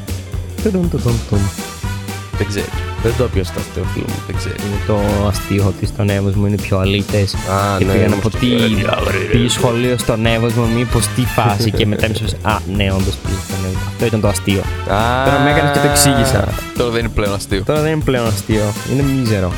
Τουντουν, 2.45 2.47
τουντουν, 2.47 2.47
τουν. 2.47 2.47
Δεν 2.47 2.47
ξέρω. 2.47 2.65
Δεν 3.03 3.13
το 3.17 3.23
πιάσα 3.33 3.53
αυτό, 3.57 3.79
φίλο 3.93 4.05
μου. 4.07 4.19
Δεν 4.27 4.35
ξέρω. 4.39 4.55
Είναι 4.65 4.79
το 4.87 4.97
αστείο 5.27 5.63
ότι 5.67 5.85
στον 5.85 6.09
Εύω 6.09 6.31
μου 6.35 6.45
είναι 6.45 6.55
πιο 6.55 6.77
αλήτες. 6.79 7.33
Α, 7.33 7.77
Και 7.77 7.85
ναι, 7.85 7.91
πήγαν 7.93 8.11
όμως 8.11 8.25
από 8.25 8.29
το 8.29 8.37
τι, 8.37 8.45
πιο- 8.47 8.97
τι 9.31 9.47
σχολείο 9.47 9.97
στον 9.97 10.25
Εύωσμο, 10.25 10.65
μήπως 10.65 11.07
τι 11.15 11.21
φάση. 11.25 11.71
και 11.77 11.85
μετά 11.85 12.05
έμεσα. 12.05 12.25
Α, 12.41 12.59
ναι, 12.75 12.91
όντως 12.91 13.15
πήγε 13.23 13.39
στον 13.47 13.57
Εύωσμο. 13.65 13.87
Αυτό 13.91 14.05
ήταν 14.05 14.21
το 14.21 14.27
αστείο. 14.27 14.59
Α, 14.95 15.23
Τώρα 15.25 15.39
με 15.43 15.49
έκανες 15.51 15.71
και 15.73 15.79
το 15.79 15.87
εξήγησα. 15.93 16.41
Τώρα 16.77 16.89
δεν 16.91 16.99
είναι 16.99 17.13
πλέον 17.17 17.33
αστείο. 17.33 17.63
Τώρα 17.63 17.81
δεν 17.81 17.91
είναι 17.91 18.03
πλέον 18.03 18.27
αστείο. 18.27 18.65
Είναι 18.91 19.03
μίζερο. 19.03 19.51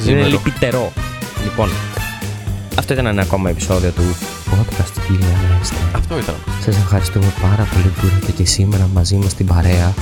Είναι 0.00 0.04
Ζήμερο. 0.04 0.26
λυπητερό. 0.28 0.92
Λοιπόν, 1.44 1.68
αυτό 2.78 2.92
ήταν 2.92 3.06
ένα 3.06 3.22
ακόμα 3.22 3.50
επεισόδιο 3.50 3.90
του 3.90 4.02
podcast 4.50 4.90
Κύριε 5.06 5.26
Ανέστα. 5.54 5.76
Αυτό 5.94 6.18
ήταν. 6.18 6.34
Σας 6.64 6.76
ευχαριστούμε 6.76 7.26
πάρα 7.42 7.66
πολύ 7.72 7.92
που 8.00 8.06
ήρθατε 8.06 8.32
και 8.32 8.44
σήμερα 8.46 8.88
μαζί 8.94 9.14
μας 9.16 9.30
στην 9.30 9.46
παρέα. 9.46 9.94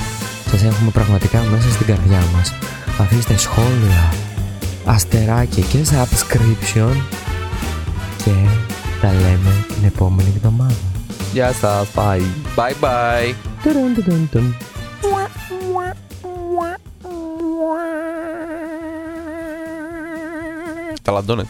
Σα 0.57 0.67
έχουμε 0.67 0.91
πραγματικά 0.91 1.41
μέσα 1.41 1.69
στην 1.71 1.85
καρδιά 1.85 2.23
μας. 2.35 2.53
Αφήστε 2.99 3.37
σχόλια, 3.37 4.13
αστεράκια 4.85 5.63
και 5.63 5.77
subscription. 5.89 6.95
Και 8.23 8.31
τα 9.01 9.11
λέμε 9.13 9.65
την 9.67 9.85
επόμενη 9.85 10.33
εβδομάδα. 10.35 10.75
Γεια 11.33 11.53
σας, 11.53 11.87
bye. 11.95 12.21
Bye 12.55 12.83
bye. 12.83 13.33
Τουρουν, 13.63 13.93
τουρουν, 13.93 14.29
τουρουν. 14.31 14.55
Ταλαντώνεται. 21.01 21.49